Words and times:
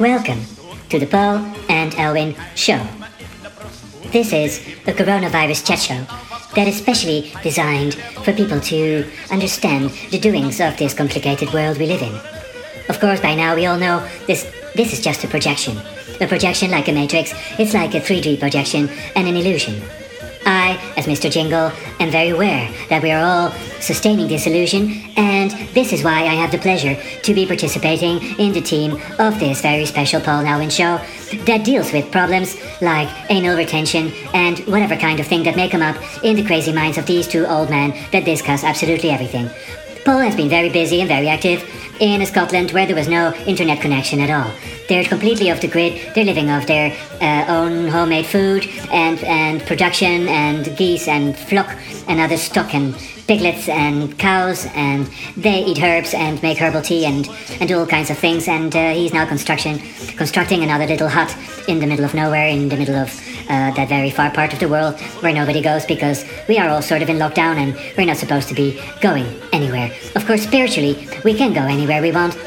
Welcome 0.00 0.40
to 0.88 0.98
the 0.98 1.04
Paul 1.04 1.44
and 1.68 1.94
Elwin 1.96 2.34
Show. 2.54 2.82
This 4.10 4.32
is 4.32 4.66
a 4.86 4.94
coronavirus 4.94 5.66
chat 5.66 5.78
show 5.78 6.06
that 6.54 6.66
is 6.66 6.78
specially 6.78 7.30
designed 7.42 7.96
for 8.24 8.32
people 8.32 8.58
to 8.60 9.04
understand 9.30 9.90
the 10.10 10.18
doings 10.18 10.58
of 10.58 10.78
this 10.78 10.94
complicated 10.94 11.52
world 11.52 11.76
we 11.76 11.84
live 11.84 12.00
in. 12.00 12.14
Of 12.88 12.98
course, 12.98 13.20
by 13.20 13.34
now 13.34 13.54
we 13.54 13.66
all 13.66 13.76
know 13.76 14.08
this 14.26 14.50
this 14.74 14.94
is 14.94 15.02
just 15.04 15.22
a 15.24 15.28
projection. 15.28 15.76
A 16.22 16.26
projection 16.26 16.70
like 16.70 16.88
a 16.88 16.92
matrix, 16.92 17.34
it's 17.58 17.74
like 17.74 17.94
a 17.94 18.00
3D 18.00 18.40
projection 18.40 18.88
and 19.14 19.28
an 19.28 19.36
illusion. 19.36 19.82
As 21.00 21.06
Mr. 21.06 21.30
Jingle, 21.30 21.72
am 21.98 22.10
very 22.10 22.28
aware 22.28 22.70
that 22.90 23.02
we 23.02 23.10
are 23.10 23.24
all 23.24 23.50
sustaining 23.80 24.28
this 24.28 24.46
illusion, 24.46 25.00
and 25.16 25.50
this 25.72 25.94
is 25.94 26.04
why 26.04 26.26
I 26.26 26.34
have 26.34 26.50
the 26.50 26.58
pleasure 26.58 26.94
to 27.22 27.32
be 27.32 27.46
participating 27.46 28.20
in 28.38 28.52
the 28.52 28.60
team 28.60 29.00
of 29.18 29.40
this 29.40 29.62
very 29.62 29.86
special 29.86 30.20
Paul 30.20 30.44
Alwyn 30.44 30.68
show 30.68 31.00
that 31.46 31.64
deals 31.64 31.90
with 31.90 32.12
problems 32.12 32.58
like 32.82 33.08
anal 33.30 33.56
retention 33.56 34.12
and 34.34 34.58
whatever 34.66 34.94
kind 34.94 35.20
of 35.20 35.26
thing 35.26 35.42
that 35.44 35.56
may 35.56 35.70
come 35.70 35.80
up 35.80 35.96
in 36.22 36.36
the 36.36 36.44
crazy 36.44 36.70
minds 36.70 36.98
of 36.98 37.06
these 37.06 37.26
two 37.26 37.46
old 37.46 37.70
men 37.70 37.94
that 38.12 38.26
discuss 38.26 38.62
absolutely 38.62 39.08
everything. 39.08 39.48
Paul 40.04 40.18
has 40.20 40.36
been 40.36 40.50
very 40.50 40.68
busy 40.68 41.00
and 41.00 41.08
very 41.08 41.28
active 41.28 41.62
in 42.00 42.24
Scotland 42.26 42.72
where 42.72 42.86
there 42.86 42.96
was 42.96 43.08
no 43.08 43.32
internet 43.46 43.80
connection 43.80 44.20
at 44.20 44.30
all. 44.30 44.50
They're 44.88 45.04
completely 45.04 45.50
off 45.50 45.60
the 45.60 45.68
grid. 45.68 46.14
They're 46.14 46.24
living 46.24 46.50
off 46.50 46.66
their 46.66 46.96
uh, 47.20 47.44
own 47.46 47.86
homemade 47.86 48.26
food 48.26 48.66
and, 48.90 49.22
and 49.22 49.60
production 49.62 50.26
and 50.26 50.76
geese 50.76 51.06
and 51.06 51.36
flock 51.36 51.76
and 52.08 52.18
other 52.18 52.36
stock 52.36 52.74
and 52.74 52.94
piglets 53.28 53.68
and 53.68 54.18
cows 54.18 54.66
and 54.74 55.08
they 55.36 55.64
eat 55.64 55.80
herbs 55.80 56.14
and 56.14 56.42
make 56.42 56.58
herbal 56.58 56.82
tea 56.82 57.04
and, 57.06 57.28
and 57.60 57.68
do 57.68 57.78
all 57.78 57.86
kinds 57.86 58.10
of 58.10 58.18
things 58.18 58.48
and 58.48 58.74
uh, 58.74 58.90
he's 58.90 59.12
now 59.12 59.24
construction 59.24 59.78
constructing 60.16 60.64
another 60.64 60.86
little 60.86 61.08
hut 61.08 61.36
in 61.68 61.78
the 61.78 61.86
middle 61.86 62.04
of 62.04 62.12
nowhere 62.12 62.48
in 62.48 62.68
the 62.68 62.76
middle 62.76 62.96
of 62.96 63.08
uh, 63.50 63.70
that 63.72 63.88
very 63.88 64.10
far 64.10 64.30
part 64.30 64.52
of 64.52 64.60
the 64.60 64.68
world 64.68 64.98
where 65.22 65.32
nobody 65.34 65.60
goes 65.60 65.84
because 65.84 66.24
we 66.48 66.56
are 66.58 66.68
all 66.68 66.80
sort 66.80 67.02
of 67.02 67.10
in 67.10 67.16
lockdown 67.16 67.56
and 67.56 67.74
we're 67.98 68.06
not 68.06 68.16
supposed 68.16 68.48
to 68.48 68.54
be 68.54 68.80
going 69.00 69.26
anywhere. 69.52 69.90
Of 70.14 70.24
course, 70.26 70.42
spiritually, 70.42 71.08
we 71.24 71.34
can 71.34 71.52
go 71.52 71.62
anywhere 71.62 72.00
we 72.00 72.12
want. 72.12 72.38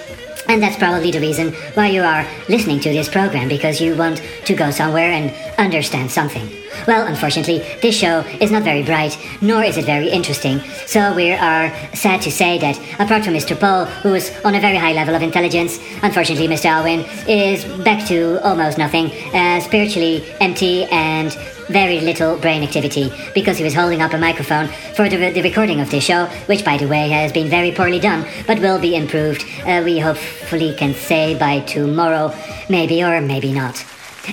And 0.53 0.61
that's 0.61 0.77
probably 0.77 1.09
the 1.09 1.19
reason 1.19 1.51
why 1.73 1.87
you 1.87 2.03
are 2.03 2.27
listening 2.47 2.79
to 2.81 2.89
this 2.89 3.09
program 3.09 3.47
because 3.49 3.81
you 3.81 3.95
want 3.95 4.21
to 4.45 4.53
go 4.53 4.69
somewhere 4.69 5.09
and 5.09 5.33
understand 5.57 6.11
something. 6.11 6.47
Well, 6.87 7.07
unfortunately, 7.07 7.57
this 7.81 7.97
show 7.97 8.19
is 8.39 8.51
not 8.51 8.61
very 8.61 8.83
bright, 8.83 9.17
nor 9.41 9.63
is 9.63 9.77
it 9.77 9.85
very 9.85 10.09
interesting, 10.09 10.59
so 10.85 11.15
we 11.15 11.31
are 11.31 11.73
sad 11.95 12.21
to 12.21 12.31
say 12.31 12.59
that, 12.59 12.77
apart 12.99 13.25
from 13.25 13.33
Mr. 13.33 13.59
Paul, 13.59 13.85
who 13.85 14.13
is 14.13 14.31
on 14.45 14.53
a 14.53 14.59
very 14.59 14.77
high 14.77 14.93
level 14.93 15.15
of 15.15 15.23
intelligence, 15.23 15.79
unfortunately, 16.03 16.47
Mr. 16.47 16.65
Alwyn 16.65 17.03
is 17.27 17.65
back 17.83 18.07
to 18.09 18.39
almost 18.47 18.77
nothing, 18.77 19.11
uh, 19.33 19.59
spiritually 19.59 20.23
empty 20.39 20.83
and 20.85 21.35
very 21.69 21.99
little 22.01 22.37
brain 22.37 22.63
activity 22.63 23.11
because 23.33 23.57
he 23.57 23.63
was 23.63 23.73
holding 23.73 24.01
up 24.01 24.13
a 24.13 24.17
microphone 24.17 24.67
for 24.95 25.09
the, 25.09 25.31
the 25.31 25.41
recording 25.41 25.79
of 25.79 25.89
this 25.89 26.03
show, 26.03 26.25
which, 26.47 26.63
by 26.63 26.77
the 26.77 26.87
way, 26.87 27.09
has 27.09 27.31
been 27.31 27.49
very 27.49 27.71
poorly 27.71 27.99
done 27.99 28.25
but 28.47 28.59
will 28.59 28.79
be 28.79 28.95
improved. 28.95 29.45
Uh, 29.65 29.81
we 29.83 29.99
hopefully 29.99 30.73
can 30.75 30.93
say 30.93 31.37
by 31.37 31.59
tomorrow, 31.61 32.33
maybe 32.69 33.03
or 33.03 33.21
maybe 33.21 33.51
not. 33.51 33.85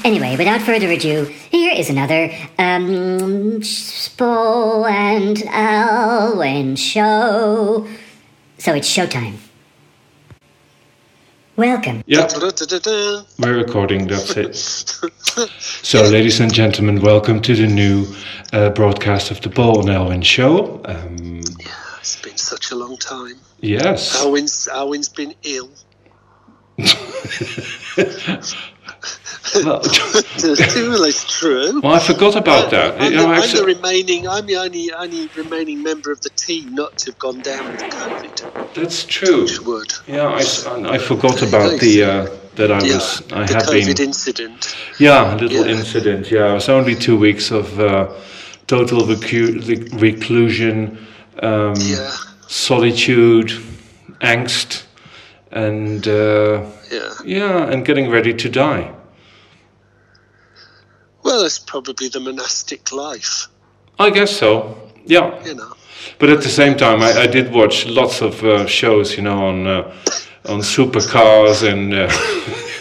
Anyway, 0.05 0.37
without 0.37 0.61
further 0.63 0.89
ado, 0.89 1.25
here 1.51 1.73
is 1.75 1.91
another 1.91 2.31
um, 2.59 3.61
Paul 4.17 4.87
and 4.87 5.43
Alwyn 5.49 6.77
show. 6.77 7.89
So 8.59 8.75
it's 8.75 8.89
showtime. 8.89 9.50
Welcome. 11.61 12.03
Yeah, 12.07 12.27
we're 13.39 13.55
recording, 13.55 14.07
that's 14.07 14.35
it. 14.35 14.57
So, 15.83 16.03
ladies 16.05 16.41
and 16.41 16.55
gentlemen, 16.55 17.03
welcome 17.03 17.43
to 17.43 17.55
the 17.55 17.67
new 17.67 18.07
uh, 18.55 18.71
broadcast 18.71 19.31
of 19.31 19.43
the 19.43 19.51
Paul 19.51 19.81
and 19.81 19.91
Elwyn 19.91 20.23
show. 20.23 20.81
Um, 20.87 21.43
Yeah, 21.59 21.99
it's 21.99 22.17
been 22.23 22.39
such 22.39 22.71
a 22.71 22.77
long 22.77 22.97
time. 22.97 23.35
yes. 23.61 24.17
Alwyn's, 24.23 24.69
Alwyn's 24.69 25.11
been 25.11 25.35
ill. 25.43 25.69
Well, 29.55 31.05
it's 31.05 31.25
true. 31.39 31.81
well, 31.83 31.95
I 31.95 31.99
forgot 31.99 32.37
about 32.37 32.71
that. 32.71 33.01
I'm, 33.01 33.13
You 33.13 33.19
the, 33.19 33.27
know, 33.27 33.33
I'm 33.33 33.51
the 33.51 33.65
remaining. 33.65 34.29
I'm 34.29 34.47
the 34.47 34.57
only 34.57 34.93
only 34.93 35.29
remaining 35.37 35.83
member 35.83 36.13
of 36.13 36.21
the 36.23 36.31
team 36.31 36.75
not 36.75 36.97
to 36.99 37.11
have 37.11 37.19
gone 37.19 37.41
down 37.41 37.71
with 37.73 37.83
COVID. 37.83 38.75
that's 38.75 39.05
true. 39.05 39.47
Yeah, 40.07 40.29
I 40.95 40.99
forgot 40.99 41.43
about 41.43 41.81
the 41.81 42.05
uh, 42.05 42.27
that 42.57 42.71
I 42.71 42.81
Yeah, 42.85 42.95
was 42.95 43.23
I 43.33 43.45
the 43.47 43.55
had 43.55 43.65
COVID 43.65 43.97
been 43.97 44.07
incident. 44.09 44.77
yeah 44.99 45.35
a 45.35 45.37
little 45.37 45.67
Yeah. 45.67 45.77
incident. 45.79 46.31
Yeah, 46.31 46.51
it 46.51 46.55
was 46.55 46.69
only 46.69 46.95
two 46.95 47.17
weeks 47.19 47.51
of 47.51 47.79
uh, 47.81 48.09
total 48.67 49.01
recu- 49.03 49.61
reclusion, 50.01 50.99
um, 51.43 51.75
Yeah, 51.77 52.11
solitude, 52.49 53.51
angst, 54.21 54.85
and 55.53 56.07
uh, 56.07 56.63
yeah. 56.93 57.13
yeah, 57.25 57.71
and 57.73 57.85
getting 57.85 58.11
ready 58.11 58.35
to 58.35 58.49
die. 58.49 58.93
Well, 61.23 61.45
it's 61.45 61.59
probably 61.59 62.09
the 62.09 62.21
monastic 62.21 62.93
life, 62.93 63.49
I 63.99 64.11
guess 64.11 64.37
so. 64.37 64.77
Yeah, 65.05 65.45
you 65.45 65.55
know. 65.55 65.75
but 66.19 66.31
at 66.31 66.43
the 66.43 66.49
same 66.49 66.77
time, 66.77 67.03
I, 67.03 67.23
I 67.23 67.27
did 67.27 67.53
watch 67.53 67.87
lots 67.87 68.21
of 68.23 68.43
uh, 68.45 68.67
shows, 68.67 69.17
you 69.17 69.23
know, 69.23 69.47
on 69.47 69.67
uh, 69.67 69.95
on 70.49 70.61
supercars 70.61 71.63
and. 71.71 71.95
Uh, 71.95 72.09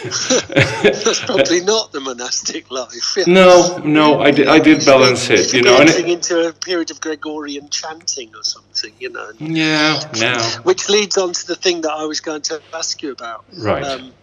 That's 0.00 1.20
probably 1.26 1.60
not 1.60 1.92
the 1.92 2.00
monastic 2.00 2.70
life. 2.70 3.16
Yeah. 3.18 3.24
no, 3.26 3.76
no, 3.84 4.20
I 4.20 4.30
did, 4.30 4.48
I 4.48 4.58
did 4.58 4.84
balance 4.86 5.28
it, 5.28 5.52
you 5.52 5.60
know, 5.60 5.78
and 5.78 5.90
Entering 5.90 6.08
it, 6.08 6.12
into 6.14 6.48
a 6.48 6.52
period 6.54 6.90
of 6.90 7.02
Gregorian 7.02 7.68
chanting 7.68 8.34
or 8.34 8.42
something, 8.42 8.94
you 8.98 9.10
know. 9.10 9.30
yeah, 9.38 10.00
yeah, 10.14 10.42
Which 10.62 10.88
leads 10.88 11.18
on 11.18 11.34
to 11.34 11.46
the 11.46 11.54
thing 11.54 11.82
that 11.82 11.92
I 11.92 12.04
was 12.04 12.20
going 12.20 12.40
to 12.42 12.62
ask 12.72 13.02
you 13.02 13.12
about. 13.12 13.44
right. 13.58 13.84
Um, 13.84 14.14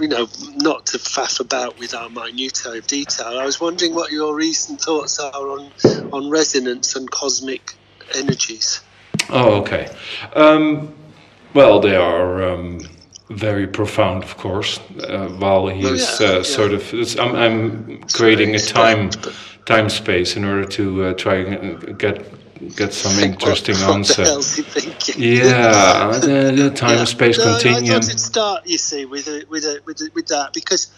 you 0.00 0.08
know, 0.08 0.28
not 0.56 0.86
to 0.86 0.98
faff 0.98 1.40
about 1.40 1.78
with 1.78 1.94
our 1.94 2.08
minutiae 2.08 2.72
of 2.78 2.86
detail. 2.86 3.38
I 3.38 3.44
was 3.44 3.60
wondering 3.60 3.94
what 3.94 4.10
your 4.10 4.34
recent 4.34 4.80
thoughts 4.80 5.18
are 5.18 5.32
on 5.50 5.70
on 6.12 6.30
resonance 6.30 6.96
and 6.96 7.10
cosmic 7.10 7.74
energies. 8.14 8.80
Oh, 9.30 9.60
okay. 9.62 9.88
Um, 10.34 10.94
well, 11.54 11.80
they 11.80 11.96
are 11.96 12.42
um, 12.42 12.80
very 13.30 13.66
profound, 13.66 14.22
of 14.24 14.36
course. 14.36 14.78
Uh, 15.00 15.28
while 15.38 15.68
he 15.68 15.86
Oh, 15.86 15.94
is 15.94 16.20
yeah, 16.20 16.26
uh, 16.26 16.32
yeah. 16.36 16.42
sort 16.42 16.72
of, 16.72 16.92
I'm, 17.18 17.34
I'm 17.36 18.02
creating 18.12 18.54
a 18.54 18.58
time 18.58 19.10
time 19.66 19.88
space 19.88 20.36
in 20.36 20.44
order 20.44 20.66
to 20.66 21.04
uh, 21.04 21.14
try 21.14 21.36
and 21.36 21.98
get 21.98 22.22
get 22.70 22.92
some 22.92 23.18
interesting 23.22 23.74
what, 23.76 23.96
answer. 23.96 24.22
The 24.22 24.28
hell's 24.30 24.54
he 24.56 24.62
thinking? 24.62 25.22
Yeah, 25.22 26.18
the, 26.20 26.52
the 26.56 26.70
time 26.70 26.98
Yeah. 26.98 27.04
space 27.04 27.38
No, 27.38 27.44
I 27.44 27.60
continuum. 27.60 28.02
thought 28.02 28.08
it'd 28.08 28.20
start, 28.20 28.66
you 28.66 28.78
see, 28.78 29.04
with 29.04 29.26
a, 29.28 29.44
with 29.48 29.64
a, 29.64 29.80
with 29.84 30.00
a, 30.00 30.10
with 30.14 30.26
that 30.28 30.52
because 30.52 30.92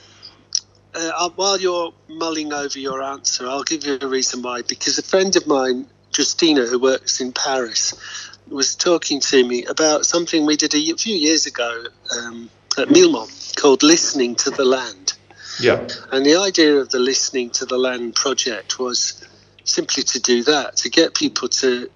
uh, 0.95 1.11
uh, 1.17 1.31
while 1.37 1.59
you're 1.61 1.93
mulling 2.09 2.53
over 2.53 2.79
your 2.79 3.03
answer, 3.03 3.47
I'll 3.47 3.63
give 3.65 3.85
you 3.85 3.99
a 4.01 4.07
reason 4.07 4.43
why. 4.43 4.63
Because 4.63 4.99
a 4.99 5.03
friend 5.03 5.35
of 5.37 5.47
mine, 5.47 5.87
Justina, 6.17 6.67
who 6.67 6.79
works 6.79 7.21
in 7.21 7.33
Paris, 7.33 7.95
was 8.49 8.75
talking 8.77 9.21
to 9.21 9.47
me 9.47 9.65
about 9.65 10.07
something 10.07 10.47
we 10.47 10.57
did 10.57 10.75
a 10.75 10.95
few 10.97 11.17
years 11.17 11.47
ago 11.47 11.85
um, 12.17 12.49
at 12.79 12.91
Milmont 12.91 13.53
called 13.57 13.83
"Listening 13.83 14.35
to 14.37 14.51
the 14.51 14.65
Land." 14.65 15.13
Yeah, 15.59 15.87
And 16.13 16.25
the 16.27 16.37
idea 16.37 16.77
of 16.77 16.91
the 16.91 16.99
Listening 16.99 17.49
to 17.51 17.65
the 17.65 17.79
Land 17.79 18.15
project 18.15 18.79
was 18.79 19.27
simply 19.67 20.05
to 20.05 20.21
do 20.21 20.45
that, 20.45 20.77
to 20.79 20.91
get 20.91 21.15
people 21.15 21.49
to 21.49 21.91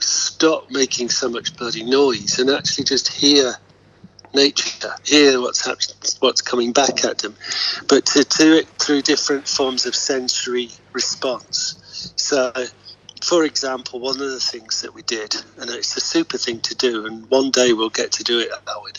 stop 0.00 0.66
making 0.70 1.10
so 1.10 1.28
much 1.28 1.56
bloody 1.56 1.84
noise 1.84 2.38
and 2.38 2.50
actually 2.50 2.84
just 2.84 3.12
hear 3.12 3.54
nature, 4.34 4.90
hear 5.04 5.40
what's 5.40 5.66
hap- 5.66 5.78
what's 6.20 6.42
coming 6.42 6.72
back 6.72 7.04
at 7.04 7.18
them, 7.18 7.36
but 7.88 8.06
to 8.06 8.24
do 8.38 8.54
it 8.56 8.68
through 8.82 9.02
different 9.02 9.48
forms 9.48 9.86
of 9.86 9.94
sensory 9.96 10.70
response. 10.94 12.12
So, 12.16 12.52
for 13.24 13.44
example, 13.44 14.00
one 14.00 14.20
of 14.20 14.30
the 14.30 14.40
things 14.40 14.82
that 14.82 14.94
we 14.94 15.02
did, 15.02 15.34
and 15.58 15.70
it's 15.70 15.96
a 15.96 16.00
super 16.00 16.38
thing 16.38 16.60
to 16.62 16.74
do, 16.76 17.06
and 17.06 17.28
one 17.30 17.50
day 17.50 17.72
we'll 17.72 17.90
get 17.90 18.12
to 18.12 18.24
do 18.24 18.40
it, 18.40 18.50
Howard, 18.66 18.98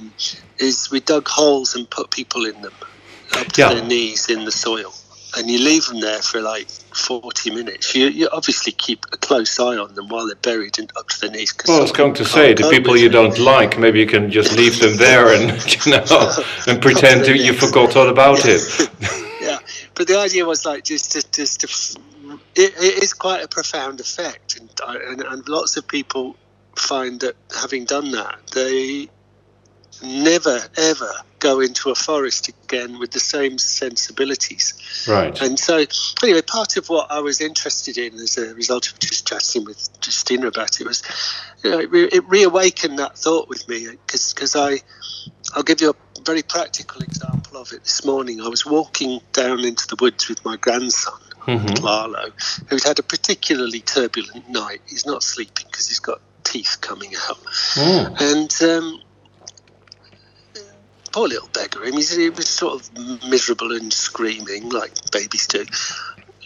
um, 0.00 0.14
is 0.58 0.90
we 0.90 1.00
dug 1.00 1.28
holes 1.28 1.74
and 1.76 1.90
put 1.90 2.10
people 2.10 2.46
in 2.46 2.60
them 2.62 2.76
up 3.36 3.48
to 3.52 3.62
Yeah. 3.62 3.74
their 3.74 3.82
knees 3.84 4.28
in 4.28 4.44
the 4.44 4.52
soil. 4.52 4.94
And 5.36 5.50
you 5.50 5.58
leave 5.58 5.84
them 5.86 6.00
there 6.00 6.22
for 6.22 6.40
like 6.40 6.68
40 6.70 7.50
minutes. 7.50 7.94
You, 7.94 8.06
you 8.08 8.28
obviously 8.32 8.72
keep 8.72 9.04
a 9.12 9.18
close 9.18 9.60
eye 9.60 9.76
on 9.76 9.94
them 9.94 10.08
while 10.08 10.26
they're 10.26 10.34
buried 10.36 10.78
and 10.78 10.90
up 10.96 11.08
to 11.08 11.20
their 11.20 11.30
knees. 11.30 11.52
'cause 11.52 11.68
well, 11.68 11.78
I 11.78 11.82
was 11.82 11.92
going 11.92 12.14
to 12.14 12.24
say 12.24 12.54
the 12.54 12.70
people 12.70 12.96
you 12.96 13.10
don't 13.10 13.38
like, 13.38 13.78
maybe 13.78 14.00
you 14.00 14.06
can 14.06 14.30
just 14.30 14.56
leave 14.56 14.78
them 14.80 14.96
there 14.96 15.34
and 15.34 15.50
you 15.86 15.92
know 15.92 16.04
and 16.66 16.80
pretend 16.80 17.26
that 17.26 17.36
you 17.36 17.52
forgot 17.52 17.96
all 17.96 18.08
about 18.08 18.44
Yeah. 18.46 18.54
it. 18.54 18.90
yeah, 19.42 19.58
but 19.94 20.08
the 20.08 20.18
idea 20.18 20.46
was 20.46 20.64
like 20.64 20.84
just 20.84 21.12
to 21.12 21.22
just 21.30 21.60
to. 21.60 22.00
It, 22.54 22.72
it 22.78 23.02
is 23.02 23.12
quite 23.12 23.44
a 23.44 23.48
profound 23.48 24.00
effect, 24.00 24.58
and, 24.58 24.70
uh, 24.82 24.96
and 25.08 25.20
and 25.22 25.48
lots 25.48 25.76
of 25.76 25.86
people 25.86 26.34
find 26.76 27.20
that 27.20 27.36
having 27.54 27.84
done 27.84 28.10
that, 28.12 28.38
they 28.54 29.08
never 30.02 30.60
ever 30.76 31.12
go 31.38 31.60
into 31.60 31.90
a 31.90 31.94
forest 31.94 32.48
again 32.48 32.98
with 32.98 33.10
the 33.10 33.20
same 33.20 33.58
sensibilities. 33.58 34.74
Right. 35.06 35.40
And 35.40 35.58
so, 35.58 35.84
anyway, 36.22 36.42
part 36.42 36.76
of 36.76 36.88
what 36.88 37.10
I 37.10 37.20
was 37.20 37.40
interested 37.40 37.98
in 37.98 38.14
as 38.14 38.38
a 38.38 38.54
result 38.54 38.90
of 38.90 38.98
just 38.98 39.28
chatting 39.28 39.64
with 39.64 39.88
Justina 40.04 40.48
about 40.48 40.80
it 40.80 40.86
was, 40.86 41.02
you 41.62 41.70
know, 41.70 41.78
it, 41.78 41.90
re- 41.90 42.08
it 42.10 42.28
reawakened 42.28 42.98
that 42.98 43.18
thought 43.18 43.48
with 43.48 43.68
me 43.68 43.86
because 44.06 44.56
I, 44.56 44.78
I'll 45.54 45.62
give 45.62 45.80
you 45.80 45.90
a 45.90 46.22
very 46.22 46.42
practical 46.42 47.02
example 47.02 47.60
of 47.60 47.72
it 47.72 47.84
this 47.84 48.04
morning. 48.04 48.40
I 48.40 48.48
was 48.48 48.64
walking 48.64 49.20
down 49.32 49.60
into 49.60 49.86
the 49.86 49.96
woods 50.00 50.28
with 50.28 50.44
my 50.44 50.56
grandson. 50.56 51.14
Mm-hmm. 51.46 51.84
Lalo, 51.84 52.30
who'd 52.68 52.82
had 52.82 52.98
a 52.98 53.04
particularly 53.04 53.78
turbulent 53.78 54.48
night. 54.48 54.80
He's 54.88 55.06
not 55.06 55.22
sleeping 55.22 55.66
because 55.70 55.86
he's 55.86 56.00
got 56.00 56.20
teeth 56.42 56.78
coming 56.80 57.12
out. 57.28 57.38
Mm. 57.74 58.20
And 58.20 58.62
um, 58.68 59.00
poor 61.16 61.28
little 61.28 61.48
beggar. 61.48 61.80
I 61.82 61.92
mean, 61.92 62.02
he 62.06 62.28
was 62.28 62.46
sort 62.46 62.74
of 62.74 63.24
miserable 63.26 63.72
and 63.72 63.90
screaming 63.90 64.68
like 64.68 64.92
babies 65.12 65.46
do. 65.46 65.64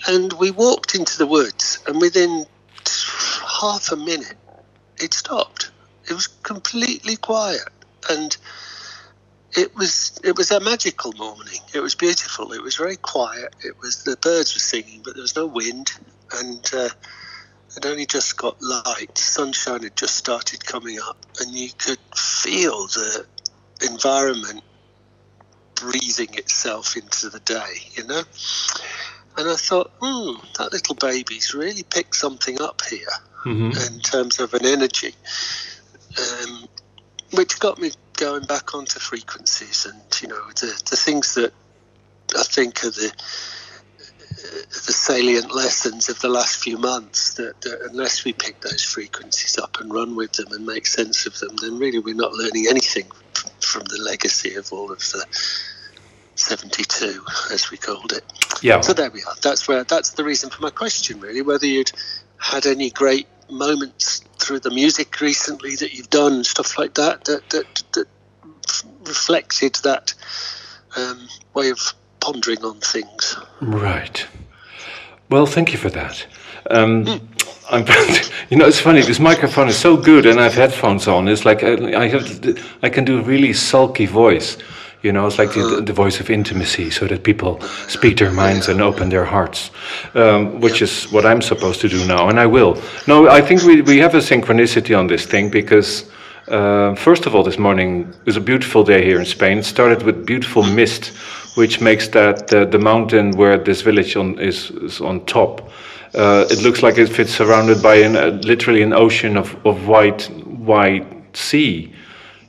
And 0.07 0.33
we 0.35 0.53
walked 0.53 0.95
into 0.95 1.19
the 1.19 1.27
woods, 1.27 1.81
and 1.89 2.01
within 2.01 2.47
half 3.61 3.91
a 3.91 3.97
minute, 3.97 4.37
it 5.03 5.13
stopped. 5.13 5.73
It 6.09 6.13
was 6.13 6.29
completely 6.29 7.17
quiet, 7.17 7.69
and 8.09 8.37
it 9.57 9.75
was 9.75 10.17
it 10.23 10.37
was 10.37 10.53
a 10.53 10.61
magical 10.61 11.13
morning. 11.15 11.59
It 11.75 11.81
was 11.81 11.97
beautiful. 11.97 12.53
It 12.53 12.63
was 12.63 12.77
very 12.77 12.97
quiet. 12.97 13.57
It 13.65 13.75
was 13.81 14.05
the 14.05 14.17
birds 14.19 14.55
were 14.55 14.61
singing, 14.61 15.01
but 15.05 15.15
there 15.15 15.23
was 15.23 15.35
no 15.35 15.47
wind, 15.47 15.91
and 16.39 16.65
uh, 16.73 16.91
it 17.77 17.85
only 17.85 18.07
just 18.07 18.37
got 18.37 18.63
light. 18.63 19.19
Sunshine 19.19 19.83
had 19.83 19.97
just 19.97 20.15
started 20.15 20.65
coming 20.65 21.01
up, 21.01 21.19
and 21.41 21.53
you 21.57 21.71
could 21.77 21.99
feel 22.15 22.87
the 22.87 23.27
environment 23.83 24.63
breathing 25.75 26.35
itself 26.35 26.97
into 26.97 27.29
the 27.31 27.41
day, 27.41 27.75
you 27.93 28.07
know. 28.07 28.23
And 29.37 29.49
I 29.49 29.57
thought, 29.57 29.93
hmm, 30.01 30.33
that 30.59 30.73
little 30.73 30.95
baby's 30.95 31.55
really 31.55 31.83
picked 31.83 32.17
something 32.17 32.61
up 32.61 32.83
here 32.89 33.07
mm-hmm. 33.45 33.95
in 33.95 34.01
terms 34.01 34.41
of 34.41 34.55
an 34.55 34.67
energy, 34.67 35.15
um, 36.19 36.69
which 37.33 37.59
got 37.59 37.79
me 37.81 37.93
going 38.15 38.45
back 38.45 38.75
onto 38.75 38.99
frequencies 38.99 39.87
and 39.87 40.03
you 40.21 40.29
know 40.29 40.47
the 40.49 40.83
the 40.91 40.97
things 40.97 41.35
that 41.37 41.55
I 42.37 42.43
think 42.43 42.85
are 42.85 42.91
the 42.91 43.11
the 44.43 44.93
salient 44.93 45.55
lessons 45.55 46.09
of 46.09 46.21
the 46.21 46.29
last 46.29 46.63
few 46.63 46.79
months 46.79 47.35
that, 47.35 47.61
that, 47.63 47.81
unless 47.91 48.25
we 48.25 48.33
pick 48.33 48.61
those 48.61 48.83
frequencies 48.83 49.59
up 49.59 49.81
and 49.81 49.93
run 49.93 50.17
with 50.17 50.33
them 50.33 50.53
and 50.53 50.67
make 50.67 50.87
sense 50.87 51.27
of 51.27 51.39
them, 51.39 51.57
then 51.61 51.79
really 51.79 51.99
we're 51.99 52.15
not 52.15 52.33
learning 52.33 52.67
anything 52.69 53.07
from 53.61 53.83
the 53.85 54.01
legacy 54.01 54.55
of 54.55 54.73
all 54.73 54.91
of 54.91 54.99
the 54.99 55.25
72, 56.35 57.25
as 57.53 57.71
we 57.71 57.77
called 57.77 58.13
it. 58.13 58.25
Yeah. 58.63 58.81
So 58.81 58.93
there 58.93 59.11
we 59.11 59.23
are. 59.23 59.35
That's 59.43 59.69
where 59.69 59.85
that's 59.85 60.11
the 60.11 60.25
reason 60.25 60.51
for 60.51 60.63
my 60.63 60.71
question, 60.71 61.21
really. 61.21 61.43
Whether 61.43 61.67
you'd 61.67 61.93
had 62.39 62.67
any 62.67 62.91
great 62.91 63.27
moments 63.51 64.23
through 64.39 64.61
the 64.61 64.71
music 64.71 65.21
recently 65.21 65.77
that 65.77 65.93
you've 65.93 66.11
done, 66.11 66.45
stuff 66.45 66.79
like 66.79 66.95
that, 66.95 67.25
that 67.25 67.49
that, 67.51 67.83
that 67.93 68.07
reflected 69.05 69.75
that 69.83 70.15
um, 70.97 71.29
way 71.55 71.71
of 71.71 71.95
pondering 72.21 72.65
on 72.65 72.79
things. 72.81 73.37
Right. 73.61 74.27
Well, 75.31 75.47
thank 75.47 75.73
you 75.73 75.79
for 75.79 75.91
that. 75.91 76.27
Um, 76.71 77.05
mm. 77.05 77.21
I'm, 77.71 77.85
you 78.51 78.57
know, 78.57 78.67
it's 78.67 78.81
funny. 78.81 79.03
This 79.03 79.21
microphone 79.21 79.69
is 79.69 79.77
so 79.77 79.97
good, 79.97 80.27
and 80.27 80.41
I 80.41 80.45
have 80.45 80.55
headphones 80.55 81.07
on. 81.07 81.29
It's 81.29 81.45
like 81.45 81.63
I, 81.63 82.03
I 82.03 82.09
have, 82.09 82.59
I 82.83 82.89
can 82.89 83.05
do 83.05 83.19
a 83.19 83.23
really 83.23 83.53
sulky 83.53 84.07
voice. 84.07 84.59
You 85.03 85.13
know, 85.13 85.27
it's 85.27 85.39
like 85.39 85.55
the, 85.55 85.81
the 85.83 85.95
voice 85.95 86.21
of 86.21 86.29
intimacy, 86.29 86.91
so 86.91 87.07
that 87.07 87.23
people 87.23 87.61
speak 87.89 88.19
their 88.19 88.31
minds 88.31 88.69
and 88.69 88.83
open 88.83 89.09
their 89.09 89.25
hearts, 89.25 89.71
um, 90.15 90.61
which 90.61 90.83
is 90.83 91.05
what 91.11 91.25
I'm 91.25 91.41
supposed 91.41 91.81
to 91.81 91.89
do 91.89 92.07
now, 92.07 92.29
and 92.29 92.39
I 92.39 92.45
will. 92.45 92.77
No, 93.07 93.27
I 93.29 93.41
think 93.41 93.63
we, 93.63 93.81
we 93.81 93.97
have 93.99 94.15
a 94.15 94.19
synchronicity 94.19 94.99
on 94.99 95.07
this 95.07 95.25
thing 95.25 95.49
because, 95.49 96.11
uh, 96.49 96.95
first 96.97 97.25
of 97.25 97.35
all, 97.35 97.43
this 97.43 97.59
morning 97.59 98.13
was 98.27 98.37
a 98.37 98.43
beautiful 98.43 98.85
day 98.85 99.03
here 99.03 99.19
in 99.19 99.25
Spain. 99.25 99.59
It 99.59 99.65
started 99.65 100.03
with 100.03 100.27
beautiful 100.27 100.65
mist, 100.65 101.13
which 101.55 101.81
makes 101.81 102.09
that 102.09 102.53
uh, 102.53 102.65
the 102.65 102.79
mountain 102.79 103.33
where 103.33 103.59
this 103.59 103.83
village 103.83 104.17
on, 104.17 104.39
is, 104.39 104.71
is 104.71 105.01
on 105.01 105.25
top. 105.27 105.71
Uh, 106.15 106.47
it 106.51 106.63
looks 106.63 106.83
like 106.83 106.99
if 106.99 107.21
it's 107.21 107.35
surrounded 107.35 107.83
by 107.83 107.97
an, 107.97 108.17
uh, 108.17 108.39
literally 108.43 108.83
an 108.83 108.93
ocean 108.93 109.37
of, 109.37 109.55
of 109.67 109.87
white, 109.87 110.25
white 110.47 111.07
sea 111.37 111.93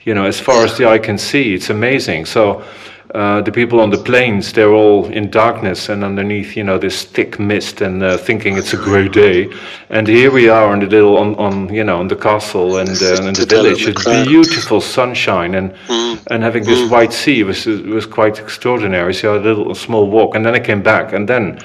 you 0.03 0.13
know, 0.15 0.25
as 0.25 0.39
far 0.39 0.65
as 0.65 0.77
the 0.77 0.87
eye 0.87 0.97
can 0.97 1.17
see. 1.17 1.53
It's 1.53 1.69
amazing. 1.69 2.25
So 2.25 2.63
uh, 3.13 3.41
the 3.41 3.51
people 3.51 3.81
on 3.81 3.89
the 3.89 3.97
plains, 3.97 4.53
they're 4.53 4.73
all 4.73 5.05
in 5.07 5.29
darkness 5.29 5.89
and 5.89 6.03
underneath, 6.03 6.55
you 6.55 6.63
know, 6.63 6.77
this 6.77 7.03
thick 7.03 7.39
mist 7.39 7.81
and 7.81 8.01
uh, 8.01 8.17
thinking 8.17 8.57
it's 8.57 8.73
a 8.73 8.77
grey 8.77 9.09
day. 9.09 9.49
And 9.89 10.07
here 10.07 10.31
we 10.31 10.47
are 10.47 10.73
in 10.73 10.79
the 10.79 10.85
little, 10.85 11.17
on, 11.17 11.35
on 11.35 11.73
you 11.73 11.83
know, 11.83 11.99
in 11.99 12.07
the 12.07 12.15
castle 12.15 12.77
and 12.77 12.89
uh, 12.89 13.27
in 13.27 13.33
the 13.33 13.45
village. 13.47 13.85
It's 13.85 14.05
beautiful 14.05 14.79
sunshine 14.79 15.55
and 15.55 15.73
mm. 15.87 16.27
and 16.27 16.41
having 16.41 16.63
this 16.63 16.79
mm. 16.79 16.89
white 16.89 17.11
sea 17.11 17.43
was 17.43 17.65
was 17.65 18.05
quite 18.05 18.39
extraordinary. 18.39 19.13
So 19.13 19.37
a 19.37 19.41
little 19.41 19.71
a 19.71 19.75
small 19.75 20.09
walk, 20.09 20.35
and 20.35 20.45
then 20.45 20.55
I 20.55 20.59
came 20.59 20.81
back, 20.81 21.13
and 21.13 21.27
then. 21.27 21.59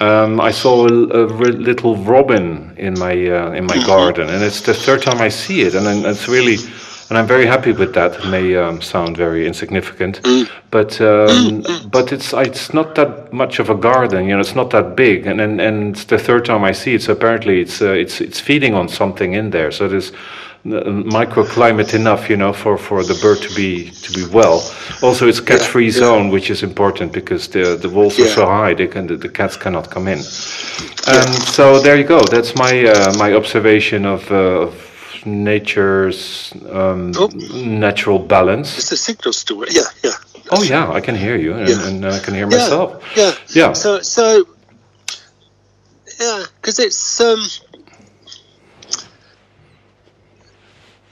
Um, 0.00 0.40
I 0.40 0.52
saw 0.52 0.86
a, 0.86 0.92
a, 0.92 1.24
little 1.24 1.96
robin 1.96 2.72
in 2.76 2.96
my 3.00 3.10
uh, 3.10 3.50
in 3.50 3.66
my 3.66 3.74
mm-hmm. 3.74 3.86
garden, 3.86 4.28
and 4.28 4.44
it's 4.44 4.60
the 4.60 4.72
third 4.72 5.02
time 5.02 5.20
I 5.20 5.28
see 5.28 5.62
it, 5.62 5.74
and 5.74 6.06
it's 6.06 6.28
really 6.28 6.58
and 7.08 7.16
I'm 7.16 7.26
very 7.26 7.46
happy 7.46 7.72
with 7.72 7.94
that. 7.94 8.16
It 8.16 8.28
may 8.28 8.56
um, 8.56 8.82
sound 8.82 9.16
very 9.16 9.46
insignificant, 9.46 10.20
mm. 10.22 10.48
but 10.70 11.00
um, 11.00 11.62
but 11.90 12.12
it's 12.12 12.32
it's 12.34 12.74
not 12.74 12.94
that 12.96 13.32
much 13.32 13.58
of 13.58 13.70
a 13.70 13.74
garden. 13.74 14.26
You 14.26 14.34
know, 14.34 14.40
it's 14.40 14.54
not 14.54 14.70
that 14.70 14.94
big, 14.94 15.26
and 15.26 15.40
and, 15.40 15.60
and 15.60 15.94
it's 15.96 16.04
the 16.04 16.18
third 16.18 16.44
time 16.44 16.64
I 16.64 16.72
see 16.72 16.94
it. 16.94 17.02
So 17.02 17.12
apparently, 17.12 17.60
it's 17.60 17.80
uh, 17.80 17.92
it's 17.92 18.20
it's 18.20 18.40
feeding 18.40 18.74
on 18.74 18.88
something 18.88 19.32
in 19.32 19.50
there. 19.50 19.70
So 19.70 19.88
there's 19.88 20.12
uh, 20.66 20.82
microclimate 21.04 21.94
enough, 21.94 22.28
you 22.28 22.36
know, 22.36 22.52
for, 22.52 22.76
for 22.76 23.04
the 23.04 23.14
bird 23.22 23.38
to 23.38 23.54
be 23.54 23.90
to 23.90 24.12
be 24.12 24.26
well. 24.34 24.60
Also, 25.02 25.28
it's 25.28 25.40
cat-free 25.40 25.86
yeah, 25.86 25.92
zone, 25.92 26.28
which 26.30 26.50
is 26.50 26.62
important 26.62 27.12
because 27.12 27.48
the 27.48 27.76
the 27.76 27.88
walls 27.88 28.18
yeah. 28.18 28.26
are 28.26 28.28
so 28.28 28.44
high, 28.46 28.74
they 28.74 28.86
can 28.86 29.06
the, 29.06 29.16
the, 29.16 29.28
cats 29.28 29.56
cannot 29.56 29.88
come 29.88 30.08
in. 30.08 30.18
And 31.06 31.32
so 31.56 31.80
there 31.80 31.96
you 31.96 32.04
go. 32.04 32.20
That's 32.20 32.54
my 32.54 32.84
uh, 32.84 33.14
my 33.16 33.32
observation 33.32 34.04
of, 34.04 34.30
uh, 34.30 34.66
of 34.66 34.87
nature's 35.26 36.52
um, 36.70 37.12
oh. 37.16 37.28
natural 37.54 38.18
balance. 38.18 38.76
It's 38.76 38.90
the 38.90 38.96
signals 38.96 39.44
to 39.44 39.62
it. 39.62 39.74
Yeah, 39.74 39.82
yeah. 40.02 40.10
Oh 40.50 40.62
yeah, 40.62 40.90
I 40.90 41.00
can 41.00 41.14
hear 41.14 41.36
you, 41.36 41.54
and, 41.54 41.68
yeah. 41.68 41.88
and 41.88 42.06
I 42.06 42.18
can 42.18 42.34
hear 42.34 42.46
myself. 42.46 43.04
Yeah, 43.16 43.34
yeah. 43.48 43.72
So, 43.74 44.00
so 44.00 44.46
yeah, 46.18 46.44
because 46.60 46.78
it's. 46.78 47.20
Um, 47.20 47.40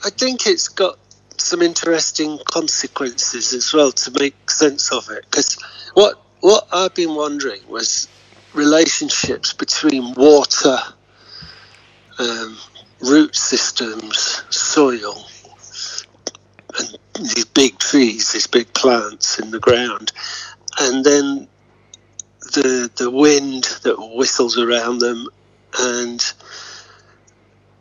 I 0.04 0.10
think 0.10 0.46
it's 0.46 0.68
got 0.68 0.98
some 1.36 1.62
interesting 1.62 2.38
consequences 2.44 3.52
as 3.52 3.72
well 3.72 3.92
to 3.92 4.10
make 4.18 4.50
sense 4.50 4.92
of 4.92 5.08
it. 5.10 5.24
Because 5.30 5.58
what 5.94 6.22
what 6.40 6.66
I've 6.72 6.94
been 6.94 7.14
wondering 7.14 7.60
was 7.68 8.08
relationships 8.54 9.52
between 9.52 10.14
water, 10.14 10.78
um, 12.18 12.56
root 13.00 13.36
systems, 13.36 14.44
soil, 14.50 15.26
and 16.78 16.98
these 17.14 17.44
big 17.46 17.78
trees, 17.78 18.32
these 18.32 18.46
big 18.46 18.72
plants 18.74 19.38
in 19.38 19.50
the 19.50 19.60
ground, 19.60 20.12
and 20.78 21.04
then 21.04 21.48
the 22.52 22.90
the 22.96 23.10
wind 23.10 23.64
that 23.82 23.96
whistles 23.98 24.58
around 24.58 24.98
them, 24.98 25.28
and 25.78 26.32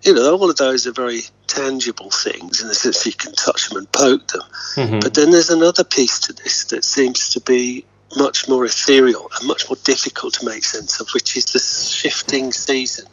you 0.03 0.13
know 0.13 0.37
all 0.37 0.49
of 0.49 0.57
those 0.57 0.87
are 0.87 0.91
very 0.91 1.21
tangible 1.47 2.09
things 2.09 2.61
in 2.61 2.67
the 2.67 2.75
sense 2.75 3.05
you 3.05 3.13
can 3.13 3.33
touch 3.33 3.69
them 3.69 3.77
and 3.77 3.91
poke 3.91 4.27
them. 4.27 4.41
Mm-hmm. 4.75 4.99
But 4.99 5.13
then 5.13 5.31
there's 5.31 5.49
another 5.49 5.83
piece 5.83 6.19
to 6.21 6.33
this 6.33 6.65
that 6.65 6.83
seems 6.83 7.29
to 7.29 7.41
be 7.41 7.85
much 8.15 8.47
more 8.47 8.65
ethereal 8.65 9.29
and 9.37 9.47
much 9.47 9.69
more 9.69 9.77
difficult 9.83 10.33
to 10.35 10.45
make 10.45 10.63
sense 10.63 10.99
of, 10.99 11.09
which 11.13 11.35
is 11.35 11.45
the 11.45 11.59
shifting 11.59 12.51
season 12.51 13.07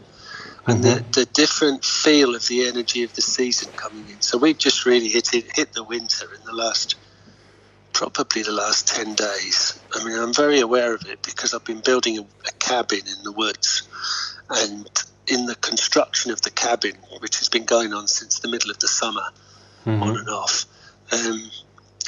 and 0.67 0.83
mm-hmm. 0.83 1.11
the, 1.11 1.21
the 1.21 1.25
different 1.27 1.85
feel 1.85 2.35
of 2.35 2.47
the 2.49 2.67
energy 2.67 3.03
of 3.03 3.13
the 3.15 3.23
season 3.23 3.73
coming 3.73 4.09
in. 4.09 4.21
So 4.21 4.39
we've 4.39 4.59
just 4.59 4.87
really 4.87 5.09
hit 5.09 5.35
it, 5.35 5.57
hit 5.57 5.73
the 5.73 5.83
winter 5.83 6.27
in 6.33 6.45
the 6.45 6.53
last 6.53 6.97
probably 7.93 8.43
the 8.43 8.53
last 8.53 8.89
10 8.89 9.15
days. 9.15 9.79
I 9.95 10.05
mean, 10.05 10.19
I'm 10.19 10.33
very 10.33 10.61
aware 10.61 10.95
of 10.95 11.07
it 11.07 11.23
because 11.23 11.53
I've 11.53 11.65
been 11.65 11.81
building 11.81 12.19
a, 12.19 12.23
a 12.23 12.53
cabin 12.59 13.01
in 13.01 13.23
the 13.23 13.33
woods. 13.33 13.83
And 14.49 14.89
in 15.27 15.47
the 15.47 15.55
construction 15.57 16.31
of 16.31 16.43
the 16.43 16.51
cabin, 16.51 16.95
which 17.21 17.39
has 17.39 17.49
been 17.49 17.65
going 17.65 17.93
on 17.93 18.09
since 18.09 18.39
the 18.39 18.49
middle 18.49 18.71
of 18.71 18.79
the 18.79 18.89
summer, 18.89 19.23
mm-hmm. 19.85 20.03
on 20.03 20.17
and 20.17 20.29
off, 20.29 20.65
um, 21.13 21.51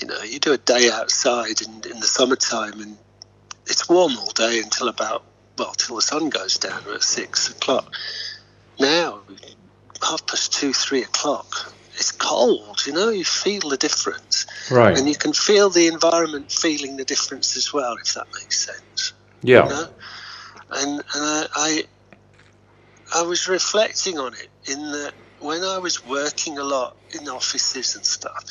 you 0.00 0.08
know, 0.08 0.23
you 0.23 0.38
do 0.38 0.52
a 0.52 0.58
day 0.58 0.90
outside 0.90 1.61
in, 1.61 1.73
in 1.90 2.00
the 2.00 2.06
summertime 2.06 2.80
and 2.80 2.96
it's 3.66 3.88
warm 3.88 4.16
all 4.18 4.30
day 4.30 4.61
until 4.61 4.88
about, 4.88 5.25
well, 5.58 5.73
till 5.73 5.96
the 5.96 6.02
sun 6.02 6.30
goes 6.30 6.58
down 6.58 6.82
at 6.92 7.02
six 7.02 7.50
o'clock 7.50 7.94
now, 8.78 9.23
half 10.02 10.26
past 10.26 10.52
two, 10.52 10.73
three 10.73 11.02
o'clock, 11.02 11.73
it's 11.95 12.11
cold. 12.12 12.83
You 12.87 12.93
know, 12.93 13.09
you 13.11 13.25
feel 13.25 13.69
the 13.69 13.76
difference, 13.76 14.47
Right. 14.71 14.97
and 14.97 15.09
you 15.09 15.16
can 15.16 15.33
feel 15.33 15.71
the 15.71 15.87
environment 15.87 16.50
feeling 16.50 16.97
the 16.97 17.04
difference 17.04 17.57
as 17.57 17.73
well, 17.73 17.97
if 18.04 18.14
that 18.14 18.26
makes 18.40 18.66
sense. 18.66 19.12
Yeah. 19.43 19.64
You 19.64 19.69
know? 19.71 19.88
And 20.71 20.90
and 20.90 21.04
I, 21.14 21.47
I 21.54 21.85
I 23.14 23.23
was 23.23 23.47
reflecting 23.49 24.19
on 24.19 24.35
it 24.35 24.49
in 24.71 24.81
that 24.93 25.12
when 25.38 25.62
I 25.62 25.78
was 25.78 26.04
working 26.04 26.59
a 26.59 26.64
lot 26.64 26.97
in 27.19 27.28
offices 27.28 27.95
and 27.95 28.04
stuff, 28.04 28.45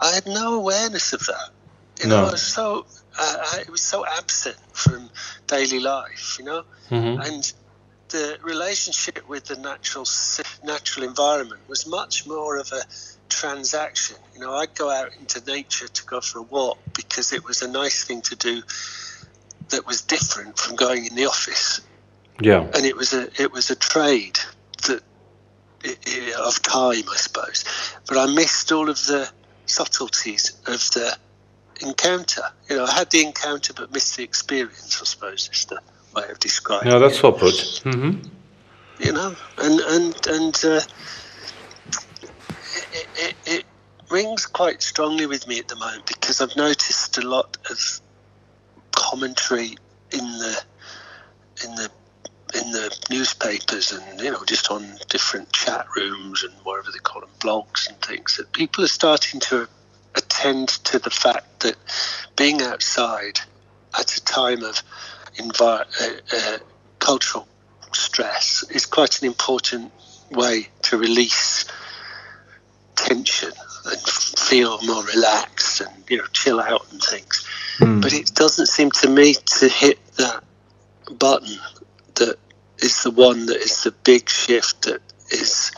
I 0.00 0.12
had 0.12 0.26
no 0.26 0.54
awareness 0.54 1.12
of 1.12 1.20
that. 1.26 1.50
You 2.02 2.08
know, 2.08 2.20
No. 2.22 2.28
I 2.28 2.32
was 2.32 2.42
so 2.42 2.86
uh, 3.18 3.36
I, 3.54 3.60
it 3.60 3.70
was 3.70 3.80
so 3.80 4.04
absent 4.06 4.56
from 4.72 5.10
daily 5.46 5.80
life. 5.80 6.36
You 6.38 6.44
know, 6.44 6.62
Mhm. 6.90 7.26
and 7.26 7.52
the 8.14 8.38
relationship 8.44 9.28
with 9.28 9.46
the 9.46 9.56
natural 9.56 10.06
natural 10.62 11.04
environment 11.04 11.60
was 11.68 11.84
much 11.84 12.28
more 12.28 12.56
of 12.58 12.70
a 12.70 12.80
transaction. 13.28 14.16
You 14.34 14.40
know, 14.40 14.54
I'd 14.54 14.72
go 14.76 14.88
out 14.88 15.10
into 15.18 15.44
nature 15.44 15.88
to 15.88 16.04
go 16.04 16.20
for 16.20 16.38
a 16.38 16.42
walk 16.42 16.78
because 16.94 17.32
it 17.32 17.44
was 17.44 17.60
a 17.62 17.68
nice 17.68 18.04
thing 18.04 18.22
to 18.22 18.36
do 18.36 18.62
that 19.70 19.84
was 19.84 20.02
different 20.02 20.56
from 20.60 20.76
going 20.76 21.06
in 21.06 21.16
the 21.16 21.26
office, 21.26 21.80
Yeah. 22.40 22.70
and 22.72 22.86
it 22.86 22.96
was 22.96 23.12
a 23.12 23.28
it 23.42 23.50
was 23.50 23.70
a 23.70 23.74
trade 23.74 24.38
that 24.86 25.02
of 26.38 26.62
time, 26.62 27.08
I 27.10 27.16
suppose. 27.16 27.64
But 28.06 28.16
I 28.16 28.26
missed 28.32 28.70
all 28.70 28.88
of 28.88 29.04
the 29.06 29.28
subtleties 29.66 30.52
of 30.68 30.78
the 30.92 31.18
encounter. 31.80 32.44
You 32.70 32.76
know, 32.76 32.84
I 32.84 32.92
had 32.92 33.10
the 33.10 33.26
encounter 33.26 33.72
but 33.72 33.92
missed 33.92 34.16
the 34.16 34.22
experience. 34.22 35.00
I 35.02 35.04
suppose 35.04 35.50
is 35.52 35.64
the 35.64 35.80
way 36.14 36.28
of 36.30 36.38
describing. 36.38 36.90
No, 36.90 36.98
that's 36.98 37.18
it 37.18 37.22
well 37.22 37.32
put. 37.32 37.80
hmm 37.84 38.12
you 38.98 39.12
know, 39.12 39.34
and 39.58 39.80
and 39.80 40.26
and 40.28 40.64
uh, 40.64 40.80
it, 42.94 43.08
it, 43.16 43.34
it 43.46 43.64
rings 44.10 44.46
quite 44.46 44.82
strongly 44.82 45.26
with 45.26 45.46
me 45.48 45.58
at 45.58 45.68
the 45.68 45.76
moment 45.76 46.06
because 46.06 46.40
I've 46.40 46.56
noticed 46.56 47.18
a 47.18 47.28
lot 47.28 47.56
of 47.70 48.00
commentary 48.94 49.76
in 50.12 50.24
the 50.24 50.62
in 51.64 51.74
the 51.74 51.90
in 52.54 52.70
the 52.70 52.96
newspapers 53.10 53.92
and 53.92 54.20
you 54.20 54.30
know 54.30 54.44
just 54.44 54.70
on 54.70 54.96
different 55.08 55.52
chat 55.52 55.86
rooms 55.96 56.44
and 56.44 56.52
whatever 56.62 56.90
they 56.92 56.98
call 56.98 57.20
them 57.20 57.30
blogs 57.40 57.88
and 57.88 58.00
things 58.00 58.36
that 58.36 58.52
people 58.52 58.84
are 58.84 58.88
starting 58.88 59.40
to 59.40 59.68
attend 60.14 60.68
to 60.68 60.98
the 61.00 61.10
fact 61.10 61.60
that 61.60 61.76
being 62.36 62.62
outside 62.62 63.40
at 63.98 64.16
a 64.16 64.24
time 64.24 64.62
of 64.62 64.82
envi- 65.38 65.86
uh, 66.00 66.36
uh, 66.36 66.58
cultural 66.98 67.46
stress 67.92 68.64
is 68.70 68.86
quite 68.86 69.20
an 69.20 69.26
important 69.26 69.92
way 70.30 70.68
to 70.82 70.98
release 70.98 71.64
tension 72.96 73.52
and 73.86 74.00
feel 74.00 74.80
more 74.82 75.04
relaxed 75.04 75.80
and 75.80 76.04
you 76.08 76.18
know 76.18 76.26
chill 76.32 76.60
out 76.60 76.86
and 76.90 77.02
things. 77.02 77.46
But 78.00 78.12
it 78.12 78.34
doesn't 78.34 78.66
seem 78.66 78.90
to 79.02 79.08
me 79.08 79.34
to 79.58 79.68
hit 79.68 79.98
that 80.16 80.42
button 81.18 81.58
that 82.14 82.36
is 82.78 83.02
the 83.02 83.10
one 83.10 83.46
that 83.46 83.56
is 83.56 83.82
the 83.82 83.90
big 83.90 84.28
shift 84.28 84.82
that 84.82 85.00
is 85.30 85.72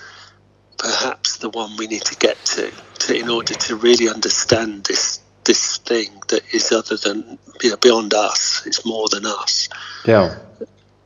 perhaps 0.78 1.38
the 1.38 1.48
one 1.48 1.76
we 1.76 1.86
need 1.86 2.02
to 2.02 2.16
get 2.16 2.36
to, 2.44 2.70
to 2.98 3.18
in 3.18 3.28
order 3.28 3.54
to 3.54 3.76
really 3.76 4.08
understand 4.08 4.84
this 4.84 5.20
this 5.46 5.78
thing 5.78 6.10
that 6.28 6.42
is 6.52 6.72
other 6.72 6.96
than 6.96 7.38
you 7.62 7.70
know 7.70 7.76
beyond 7.76 8.12
us. 8.14 8.62
It's 8.66 8.84
more 8.84 9.08
than 9.08 9.24
us 9.26 9.68
Yeah. 10.04 10.36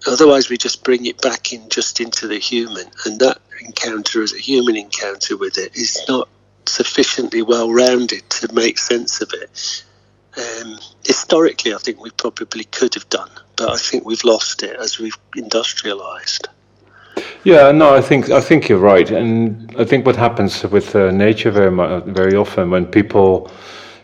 otherwise 0.07 0.49
we 0.51 0.57
just 0.57 0.83
bring 0.83 1.07
it 1.07 1.21
back 1.21 1.53
in 1.53 1.69
just 1.69 2.01
into 2.01 2.27
the 2.27 2.39
human 2.39 2.87
and 3.05 3.21
that 3.21 3.39
encounter 3.67 4.23
as 4.23 4.33
a 4.33 4.39
human 4.39 4.77
encounter 4.77 5.37
with 5.37 5.59
it 5.59 5.77
is 5.77 6.01
not 6.09 6.29
sufficiently 6.67 7.43
well 7.43 7.71
rounded 7.73 8.29
to 8.31 8.53
make 8.55 8.79
sense 8.79 9.21
of 9.21 9.31
it 9.35 9.85
um, 10.39 10.79
historically 11.05 11.75
i 11.75 11.79
think 11.79 12.01
we 12.01 12.11
probably 12.11 12.65
could 12.65 12.95
have 12.95 13.09
done 13.11 13.31
but 13.57 13.69
i 13.71 13.77
think 13.77 14.05
we've 14.07 14.25
lost 14.25 14.63
it 14.63 14.77
as 14.81 14.99
we've 14.99 15.19
industrialized 15.37 16.49
Yeah, 17.45 17.73
no, 17.73 17.95
I 17.95 18.03
think 18.03 18.31
I 18.31 18.41
think 18.41 18.69
you're 18.69 18.79
right, 18.95 19.11
and 19.11 19.75
I 19.79 19.85
think 19.85 20.07
what 20.07 20.17
happens 20.17 20.63
with 20.65 20.95
uh, 20.95 21.11
nature 21.11 21.51
very 21.51 21.71
very 22.21 22.35
often 22.37 22.71
when 22.71 22.87
people, 22.87 23.51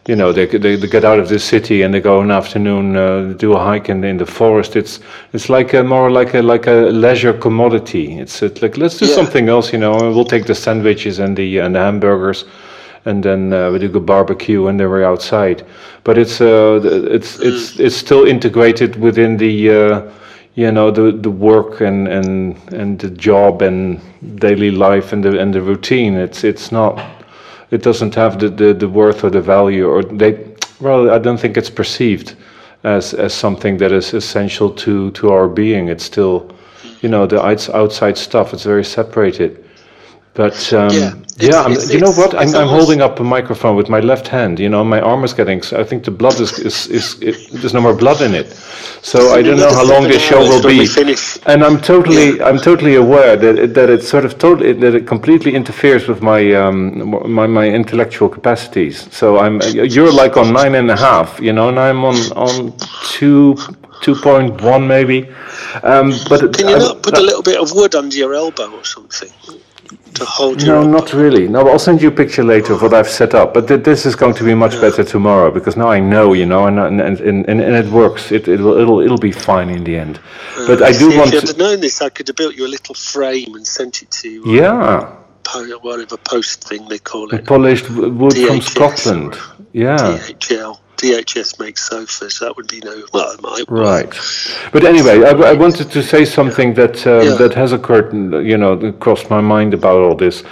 you 0.09 0.15
know, 0.15 0.33
they, 0.33 0.47
they 0.47 0.77
they 0.77 0.87
get 0.89 1.05
out 1.05 1.19
of 1.19 1.29
the 1.29 1.39
city 1.39 1.83
and 1.83 1.93
they 1.93 2.01
go 2.01 2.21
in 2.23 2.29
the 2.29 2.35
afternoon 2.35 2.97
uh, 2.97 3.33
do 3.37 3.55
a 3.55 3.59
hike 3.59 3.89
in 3.89 4.05
in 4.05 4.19
the 4.19 4.27
forest. 4.27 4.77
It's 4.77 5.01
it's 5.33 5.49
like 5.49 5.75
a 5.75 5.83
more 5.83 6.11
like 6.11 6.35
a 6.35 6.43
like 6.43 6.67
a 6.69 6.91
leisure 6.93 7.33
commodity. 7.33 8.19
It's, 8.19 8.43
it's 8.43 8.63
like 8.63 8.77
let's 8.77 8.99
do 8.99 9.07
Yeah. 9.07 9.15
something 9.15 9.49
else, 9.49 9.73
you 9.73 9.79
know. 9.81 9.97
We'll 10.15 10.25
take 10.25 10.47
the 10.47 10.55
sandwiches 10.55 11.19
and 11.19 11.37
the 11.37 11.59
and 11.59 11.75
the 11.75 11.81
hamburgers. 11.81 12.45
And 13.05 13.23
then 13.23 13.53
uh, 13.53 13.71
we 13.71 13.79
do 13.79 13.97
a 13.97 14.01
barbecue, 14.01 14.67
and 14.67 14.81
then 14.81 14.89
we're 14.91 15.05
outside. 15.05 15.65
But 16.05 16.19
it's 16.19 16.41
uh, 16.41 16.81
it's 17.11 17.39
it's 17.41 17.79
it's 17.81 17.97
still 17.97 18.25
integrated 18.27 18.97
within 18.97 19.37
the 19.37 19.71
uh, 19.71 20.03
you 20.55 20.73
know 20.73 20.91
the 20.91 21.13
the 21.13 21.31
work 21.31 21.81
and 21.81 22.09
and 22.09 22.57
and 22.73 22.99
the 22.99 23.11
job 23.11 23.63
and 23.63 24.01
daily 24.41 24.71
life 24.71 25.13
and 25.13 25.23
the 25.25 25.39
and 25.39 25.53
the 25.55 25.61
routine 25.61 26.15
it's 26.15 26.43
it's 26.45 26.73
not 26.73 26.99
it 27.71 27.83
doesn't 27.83 28.15
have 28.15 28.39
the 28.39 28.49
the, 28.49 28.75
the 28.75 28.89
worth 28.89 29.25
or 29.25 29.31
the 29.31 29.41
value 29.41 29.87
or 29.89 30.03
they 30.03 30.39
well 30.81 31.11
i 31.11 31.19
don't 31.19 31.39
think 31.39 31.57
it's 31.57 31.71
perceived 31.71 32.37
as 32.87 33.15
as 33.15 33.35
something 33.35 33.79
that 33.79 33.93
is 33.93 34.15
essential 34.15 34.71
to 34.71 35.11
to 35.11 35.31
our 35.33 35.49
being. 35.49 35.89
It's 35.89 36.05
still 36.05 36.51
you 37.03 37.09
know 37.09 37.27
the 37.27 37.43
outside 37.75 38.17
stuff 38.17 38.55
it's 38.55 38.65
very 38.65 38.85
separated 38.85 39.65
but 40.37 40.73
um, 40.73 40.91
Yeah, 41.39 41.49
it's- 41.49 41.67
I'm, 41.67 41.73
it's- 41.73 41.93
you 41.93 42.01
know 42.01 42.13
what? 42.21 42.35
I'm, 42.35 42.49
I'm 42.61 42.69
holding 42.79 43.01
up 43.07 43.21
a 43.21 43.25
microphone 43.25 43.77
with 43.77 43.89
my 43.97 44.01
left 44.01 44.29
hand. 44.29 44.59
You 44.59 44.69
know, 44.75 44.83
my 44.85 45.01
arm 45.01 45.23
is 45.25 45.35
getting. 45.35 45.61
I 45.83 45.85
think 45.85 46.05
the 46.05 46.11
blood 46.23 46.41
is 46.41 46.59
is, 46.59 46.87
is 46.99 47.07
it, 47.29 47.37
there's 47.61 47.75
no 47.75 47.81
more 47.81 47.95
blood 48.05 48.21
in 48.23 48.35
it. 48.35 48.49
So 49.03 49.19
I 49.39 49.43
don't 49.43 49.59
know 49.65 49.73
how 49.79 49.85
long 49.95 50.03
this 50.09 50.23
show 50.31 50.41
will 50.51 50.63
be. 50.73 50.79
And 51.47 51.63
I'm 51.67 51.79
totally, 51.81 52.29
I'm 52.49 52.59
totally 52.59 52.95
aware 52.97 53.37
that 53.45 53.55
it, 53.65 53.75
that 53.75 53.89
it 53.91 54.03
sort 54.03 54.25
of 54.25 54.33
totally 54.39 54.73
that 54.83 54.95
it 54.95 55.07
completely 55.07 55.53
interferes 55.55 56.09
with 56.09 56.21
my 56.23 56.41
um, 56.63 56.75
my 57.39 57.47
my 57.47 57.67
intellectual 57.81 58.29
capacities. 58.29 58.97
So 59.13 59.39
I'm 59.45 59.61
you're 59.95 60.13
like 60.23 60.37
on 60.41 60.53
nine 60.53 60.75
and 60.75 60.91
a 60.91 60.97
half, 60.97 61.29
you 61.47 61.53
know, 61.53 61.69
and 61.69 61.79
I'm 61.79 62.05
on 62.05 62.17
on 62.47 62.73
two 63.19 63.57
two 64.03 64.15
point 64.15 64.61
one 64.63 64.87
maybe. 64.89 65.19
Um, 65.83 66.13
but 66.31 66.41
can 66.57 66.69
you 66.69 66.79
not 66.79 67.03
put 67.03 67.15
a 67.19 67.23
little 67.29 67.43
bit 67.43 67.59
of 67.63 67.73
wood 67.73 67.95
under 67.95 68.17
your 68.17 68.33
elbow 68.35 68.71
or 68.79 68.85
something 68.85 69.31
to 70.15 70.25
hold 70.25 70.63
your 70.63 70.75
No, 70.75 70.83
elbow? 70.83 70.91
not 70.99 71.13
really. 71.13 71.49
No, 71.49 71.69
I'll 71.69 71.79
send 71.79 72.03
you 72.03 72.09
a 72.09 72.13
picture 72.13 72.45
later 72.45 72.73
of 72.75 72.83
what 72.83 72.95
I've 72.95 73.09
set 73.09 73.35
up. 73.35 73.55
But 73.55 73.69
th- 73.69 73.83
this 73.85 74.07
is 74.07 74.17
going 74.17 74.35
to 74.35 74.45
be 74.45 74.55
much 74.55 74.81
better 74.81 75.05
tomorrow 75.05 75.51
because 75.51 75.77
now 75.77 75.89
I 75.89 76.01
know, 76.01 76.33
you 76.35 76.47
know, 76.47 76.67
and 76.67 76.79
and 76.81 77.01
and, 77.01 77.21
and, 77.21 77.61
and 77.61 77.75
it 77.77 77.87
works. 77.93 78.33
It 78.33 78.49
it 78.49 78.61
will 78.61 78.79
it'll 78.79 79.01
it'll 79.01 79.19
be 79.19 79.33
fine 79.33 79.69
in 79.71 79.85
the 79.85 79.97
end. 79.97 80.21
But 80.67 80.83
I 80.83 80.93
do 80.93 81.11
See, 81.11 81.19
want 81.19 81.29
if 81.29 81.35
you'd 81.35 81.41
to. 81.43 81.47
have 81.49 81.59
known 81.59 81.81
this 81.81 82.01
I 82.03 82.09
could 82.11 82.29
have 82.29 82.37
built 82.37 82.55
you 82.57 82.67
a 82.67 82.73
little 82.77 82.95
frame 82.95 83.55
and 83.55 83.67
sent 83.67 84.03
it 84.03 84.11
to 84.23 84.29
you 84.31 84.43
Yeah, 84.47 85.15
po- 85.45 85.79
whatever 85.83 86.17
post 86.17 86.65
thing 86.69 86.89
they 86.89 86.99
call 86.99 87.33
it 87.35 87.45
polished 87.47 87.89
wood 87.91 88.35
from 88.37 88.61
Scotland. 88.63 89.35
or- 89.35 89.67
Yeah. 89.73 89.97
DHL. 89.99 90.79
DHS 90.97 91.59
makes 91.61 91.89
sofas. 91.89 92.39
That 92.41 92.57
would 92.57 92.69
be 92.69 92.81
no. 92.81 93.03
Well, 93.13 93.31
it 93.33 93.43
might. 93.43 93.69
work. 93.71 93.81
Right, 93.87 94.13
but 94.73 94.85
anyway, 94.85 95.23
I, 95.25 95.31
I 95.31 95.53
wanted 95.53 95.91
to 95.91 96.03
say 96.03 96.25
something 96.25 96.75
that 96.75 97.07
um, 97.07 97.27
Yeah. 97.27 97.35
that 97.37 97.55
has 97.55 97.73
occurred, 97.73 98.13
you 98.13 98.57
know, 98.57 98.93
crossed 99.01 99.31
my 99.31 99.41
mind 99.41 99.75
about 99.75 99.99
all 100.01 100.15
this. 100.17 100.43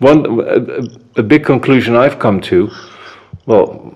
One, 0.00 0.40
a, 0.40 1.20
a 1.20 1.22
big 1.22 1.44
conclusion 1.44 1.96
I've 1.96 2.18
come 2.18 2.40
to, 2.42 2.70
well, 3.46 3.94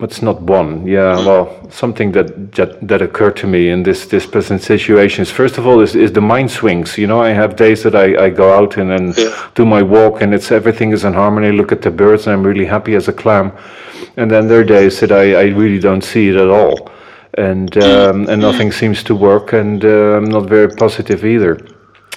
it's 0.00 0.20
not 0.20 0.42
one, 0.42 0.84
yeah, 0.84 1.14
well, 1.24 1.70
something 1.70 2.10
that, 2.10 2.52
that 2.56 2.70
that 2.88 3.00
occurred 3.00 3.36
to 3.36 3.46
me 3.46 3.68
in 3.70 3.84
this 3.84 4.06
this 4.06 4.26
present 4.26 4.60
situation 4.60 5.22
is 5.22 5.30
first 5.30 5.58
of 5.58 5.64
all 5.66 5.80
is, 5.80 5.94
is 5.94 6.10
the 6.12 6.20
mind 6.20 6.50
swings. 6.50 6.98
You 6.98 7.06
know, 7.06 7.22
I 7.22 7.28
have 7.30 7.54
days 7.54 7.84
that 7.84 7.94
I, 7.94 8.24
I 8.24 8.30
go 8.30 8.52
out 8.52 8.76
and 8.78 8.90
then 8.90 9.14
Yeah. 9.16 9.30
do 9.54 9.64
my 9.64 9.80
walk 9.82 10.20
and 10.22 10.34
it's 10.34 10.50
everything 10.50 10.92
is 10.92 11.04
in 11.04 11.12
harmony. 11.12 11.52
Look 11.52 11.70
at 11.70 11.82
the 11.82 11.90
birds 11.92 12.26
and 12.26 12.32
I'm 12.34 12.44
really 12.44 12.64
happy 12.66 12.96
as 12.96 13.06
a 13.06 13.12
clam, 13.12 13.52
and 14.16 14.30
then 14.30 14.48
there 14.48 14.60
are 14.60 14.64
days 14.64 15.00
that 15.00 15.12
I, 15.12 15.34
I 15.34 15.44
really 15.44 15.78
don't 15.78 16.02
see 16.02 16.28
it 16.28 16.36
at 16.36 16.48
all, 16.48 16.90
and 17.34 17.76
um, 17.78 18.28
and 18.28 18.40
nothing 18.40 18.72
seems 18.72 19.02
to 19.04 19.14
work, 19.14 19.52
and 19.52 19.84
uh, 19.84 20.16
I'm 20.16 20.24
not 20.24 20.48
very 20.48 20.68
positive 20.68 21.24
either. 21.24 21.58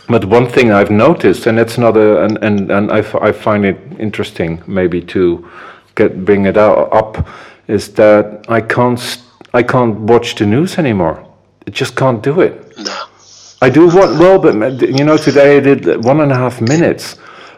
But 0.07 0.25
one 0.25 0.47
thing 0.47 0.71
I've 0.71 0.91
noticed, 0.91 1.47
and 1.47 1.59
it's 1.59 1.77
not 1.77 1.97
a, 1.97 2.23
and 2.23 2.37
and, 2.43 2.71
and 2.71 2.91
I, 2.91 2.99
f- 2.99 3.15
I 3.15 3.31
find 3.31 3.65
it 3.65 3.77
interesting 3.99 4.61
maybe 4.67 5.01
to 5.01 5.49
get 5.95 6.25
bring 6.25 6.45
it 6.45 6.57
out, 6.57 6.93
up, 6.93 7.27
is 7.67 7.93
that 7.93 8.45
I 8.49 8.61
can't 8.61 9.21
I 9.53 9.63
can't 9.63 9.99
watch 10.01 10.35
the 10.35 10.45
news 10.45 10.77
anymore. 10.77 11.25
I 11.67 11.71
just 11.71 11.95
can't 11.95 12.21
do 12.21 12.41
it. 12.41 12.77
No. 12.77 13.05
I 13.61 13.69
do 13.69 13.87
what 13.87 14.19
well, 14.19 14.37
but 14.37 14.53
you 14.81 15.03
know 15.03 15.17
today 15.17 15.57
I 15.57 15.59
did 15.59 16.03
one 16.03 16.19
and 16.21 16.31
a 16.31 16.35
half 16.35 16.61
minutes, 16.61 17.17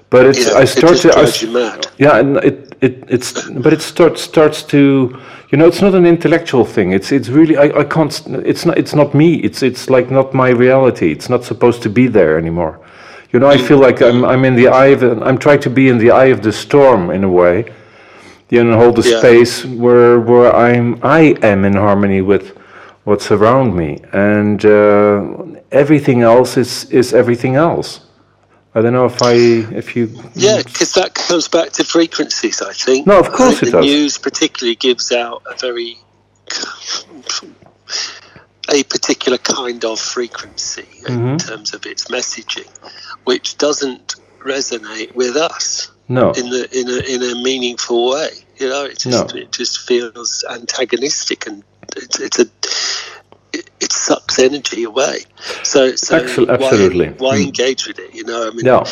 but 0.10 0.26
it's 0.26 0.48
Yeah, 0.48 0.60
I 0.60 0.62
it 0.62 0.68
start 0.68 0.98
just 0.98 1.42
to 1.42 1.50
I 1.58 1.82
yeah, 1.98 2.20
and 2.20 2.38
it, 2.38 2.67
it 2.82 3.04
it's 3.08 3.50
but 3.50 3.74
it 3.74 3.82
starts 3.82 4.22
starts 4.22 4.64
to 4.64 5.18
you 5.50 5.58
know 5.58 5.68
it's 5.68 5.82
not 5.82 5.96
an 5.96 6.06
intellectual 6.06 6.66
thing. 6.66 6.92
It's 6.92 7.12
it's 7.12 7.30
really 7.30 7.58
I, 7.58 7.80
I 7.80 7.84
can't 7.84 8.14
it's 8.46 8.66
not 8.66 8.78
it's 8.78 8.94
not 8.96 9.14
me. 9.14 9.36
It's 9.36 9.64
it's 9.64 9.90
like 9.90 10.12
not 10.12 10.34
my 10.34 10.50
reality. 10.50 11.12
It's 11.12 11.30
not 11.30 11.44
supposed 11.44 11.82
to 11.84 11.90
be 11.90 12.08
there 12.08 12.38
anymore. 12.38 12.80
You 13.34 13.40
know, 13.40 13.50
I 13.50 13.58
feel 13.58 13.78
like 13.78 14.02
I'm 14.02 14.24
I'm 14.24 14.46
in 14.46 14.56
the 14.56 14.68
eye 14.70 14.88
of 14.88 15.04
I'm 15.04 15.38
trying 15.38 15.60
to 15.62 15.70
be 15.70 15.90
in 15.90 15.98
the 15.98 16.12
eye 16.12 16.32
of 16.32 16.42
the 16.42 16.52
storm 16.52 17.10
in 17.12 17.24
a 17.24 17.30
way. 17.30 17.66
You 18.50 18.64
know, 18.64 18.78
hold 18.78 18.96
the 18.96 19.10
Yeah. 19.10 19.20
space 19.20 19.66
where 19.66 20.20
where 20.20 20.56
I'm 20.56 20.98
I 21.04 21.36
am 21.42 21.66
in 21.66 21.74
harmony 21.74 22.22
with 22.22 22.58
what's 23.04 23.32
around 23.32 23.76
me, 23.76 24.00
and 24.14 24.64
uh, 24.66 25.22
everything 25.72 26.22
else 26.22 26.58
is 26.58 26.86
is 26.92 27.14
everything 27.14 27.56
else. 27.56 28.02
I 28.78 28.82
don't 28.82 28.94
know 28.94 29.06
if 29.06 29.24
I 29.24 29.34
if 29.34 29.96
you 29.96 30.06
Yeah, 30.36 30.62
because 30.64 30.94
that 30.94 31.16
comes 31.16 31.48
back 31.48 31.72
to 31.74 31.84
frequencies, 31.84 32.62
I 32.62 32.74
think. 32.74 33.08
No, 33.08 33.20
of 33.20 33.32
course 33.32 33.62
it 33.64 33.66
the 33.68 33.72
does. 33.72 33.86
news 33.86 34.18
particularly 34.20 34.76
gives 34.76 35.12
out 35.12 35.42
a 35.52 35.56
very 35.58 35.98
a 38.70 38.84
particular 38.84 39.38
kind 39.40 39.84
of 39.86 40.00
frequency 40.00 40.84
Mm-hmm. 41.08 41.28
in 41.28 41.38
terms 41.38 41.74
of 41.74 41.86
its 41.86 42.06
messaging, 42.06 42.68
which 43.24 43.58
doesn't 43.58 44.16
resonate 44.40 45.16
with 45.16 45.38
us 45.38 45.90
no 46.10 46.32
in 46.32 46.50
the 46.50 46.68
in 46.78 46.88
a 46.90 47.00
in 47.16 47.24
a 47.32 47.42
meaningful 47.42 48.12
way. 48.12 48.30
You 48.58 48.70
know, 48.70 48.84
it 48.86 49.00
just 49.00 49.34
No. 49.34 49.42
it 49.42 49.52
just 49.54 49.80
feels 49.88 50.44
antagonistic 50.50 51.48
and 51.48 51.64
it's, 51.96 52.20
it's 52.20 52.40
a 52.40 52.46
sucks 54.08 54.40
energy 54.40 54.84
away. 54.92 55.18
So, 55.64 55.80
so 55.96 56.18
Excel- 56.18 56.46
why- 56.46 57.14
why, 57.26 57.34
Mm. 57.38 57.44
engage 57.50 57.82
with 57.88 58.00
it? 58.06 58.12
You 58.20 58.24
know, 58.30 58.40
I 58.48 58.52
mean, 58.56 58.66
no 58.74 58.84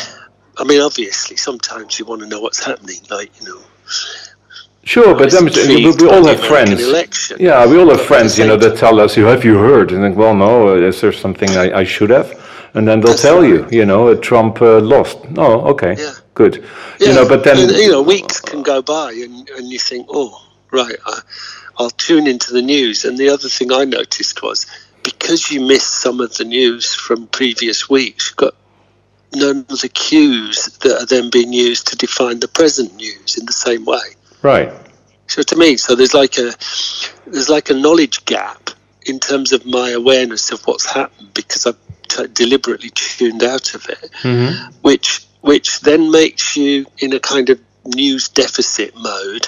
I 0.58 0.64
mean, 0.70 0.80
obviously, 0.88 1.36
sometimes 1.48 1.98
you 1.98 2.04
want 2.10 2.20
to 2.24 2.28
know 2.32 2.40
what's 2.44 2.62
happening, 2.70 3.00
like 3.16 3.30
you 3.38 3.44
know. 3.48 3.60
sure, 4.92 5.12
but 5.20 5.28
I 5.34 5.40
mean, 5.40 5.52
we, 6.00 6.08
all 6.14 6.26
have 6.32 6.40
friends. 6.52 6.80
election. 6.82 7.36
Yeah, 7.48 7.66
we 7.70 7.74
all 7.80 7.90
have 7.94 7.98
But 8.02 8.06
friends, 8.12 8.30
you 8.38 8.46
know, 8.50 8.56
that 8.64 8.74
tell 8.84 8.96
us, 9.04 9.14
have 9.32 9.44
you 9.50 9.56
heard?" 9.68 9.86
And 9.92 10.00
think, 10.04 10.16
"Well, 10.22 10.34
no, 10.46 10.54
is 10.90 10.96
there 11.02 11.12
something 11.24 11.50
I, 11.64 11.66
I 11.82 11.84
should 11.94 12.10
have?" 12.18 12.28
And 12.74 12.82
then 12.88 12.96
they'll 13.00 13.10
That's 13.12 13.22
tell 13.28 13.40
right. 13.40 13.50
you, 13.52 13.58
you 13.78 13.84
know, 13.90 14.02
uh, 14.08 14.14
Trump 14.28 14.54
uh, 14.70 14.80
lost. 14.94 15.18
Oh, 15.46 15.56
okay, 15.72 15.94
Yeah. 15.98 16.12
good. 16.40 16.54
Yeah, 17.00 17.08
You 17.08 17.14
know, 17.16 17.26
but 17.32 17.40
then 17.46 17.56
and, 17.58 17.70
you 17.84 17.90
know, 17.94 18.02
weeks 18.14 18.36
can 18.50 18.60
go 18.72 18.78
by, 18.96 19.08
and, 19.24 19.34
and 19.56 19.64
you 19.74 19.78
think, 19.90 20.06
oh, 20.20 20.30
right, 20.80 20.98
I, 21.12 21.14
I'll 21.78 21.94
tune 22.08 22.26
into 22.32 22.48
the 22.58 22.62
news. 22.74 23.04
And 23.06 23.14
the 23.22 23.28
other 23.34 23.48
thing 23.56 23.68
I 23.80 23.84
noticed 24.00 24.42
was 24.42 24.66
because 25.06 25.52
you 25.52 25.60
missed 25.60 26.00
some 26.02 26.20
of 26.20 26.34
the 26.36 26.44
news 26.44 26.92
from 26.92 27.28
previous 27.28 27.88
weeks, 27.88 28.28
you've 28.30 28.36
got 28.36 28.54
none 29.32 29.64
of 29.70 29.80
the 29.80 29.88
cues 29.88 30.66
that 30.82 31.00
are 31.00 31.06
then 31.06 31.30
being 31.30 31.52
used 31.52 31.86
to 31.88 31.96
define 31.96 32.40
the 32.40 32.48
present 32.48 32.92
news 32.96 33.38
in 33.38 33.46
the 33.46 33.52
same 33.52 33.84
way. 33.84 34.06
right, 34.42 34.72
So 35.28 35.42
to 35.42 35.56
me, 35.56 35.76
so 35.76 35.94
there's 35.94 36.14
like 36.14 36.38
a 36.38 36.52
there's 37.26 37.48
like 37.48 37.70
a 37.70 37.74
knowledge 37.74 38.24
gap 38.24 38.70
in 39.02 39.20
terms 39.20 39.52
of 39.52 39.64
my 39.64 39.90
awareness 39.90 40.50
of 40.50 40.60
what's 40.66 40.86
happened 40.92 41.32
because 41.34 41.66
I've 41.66 41.78
t- 42.08 42.26
deliberately 42.32 42.90
tuned 42.90 43.44
out 43.44 43.74
of 43.74 43.88
it, 43.88 44.10
Mm-hmm. 44.22 44.72
which 44.82 45.24
which 45.40 45.80
then 45.80 46.10
makes 46.10 46.56
you 46.56 46.86
in 46.98 47.12
a 47.12 47.20
kind 47.20 47.48
of 47.50 47.60
news 47.84 48.28
deficit 48.28 48.96
mode, 48.96 49.46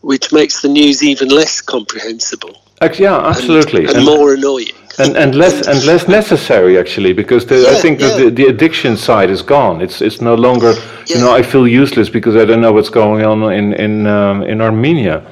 which 0.00 0.32
makes 0.32 0.62
the 0.62 0.68
news 0.68 1.04
even 1.04 1.28
less 1.28 1.60
comprehensible 1.60 2.56
yeah, 2.98 3.16
and, 3.18 3.26
absolutely, 3.26 3.86
and, 3.86 4.04
more 4.04 4.34
annoying. 4.34 4.72
And, 4.98 5.16
and 5.16 5.34
less 5.34 5.66
and 5.66 5.84
less 5.84 6.08
necessary 6.08 6.78
actually 6.78 7.12
because 7.12 7.46
the, 7.46 7.68
I 7.68 7.80
think 7.80 8.00
yeah. 8.00 8.16
the, 8.16 8.30
the 8.30 8.46
addiction 8.46 8.96
side 8.96 9.30
is 9.30 9.42
gone. 9.42 9.80
It's 9.80 10.00
it's 10.00 10.20
no 10.20 10.34
longer 10.34 10.74
you 11.06 11.18
know 11.18 11.32
I 11.34 11.42
feel 11.42 11.66
useless 11.66 12.08
because 12.08 12.36
I 12.36 12.44
don't 12.44 12.60
know 12.60 12.72
what's 12.72 12.90
going 12.90 13.24
on 13.24 13.52
in 13.52 13.72
in 13.74 14.06
um, 14.06 14.42
in 14.42 14.60
Armenia. 14.60 15.24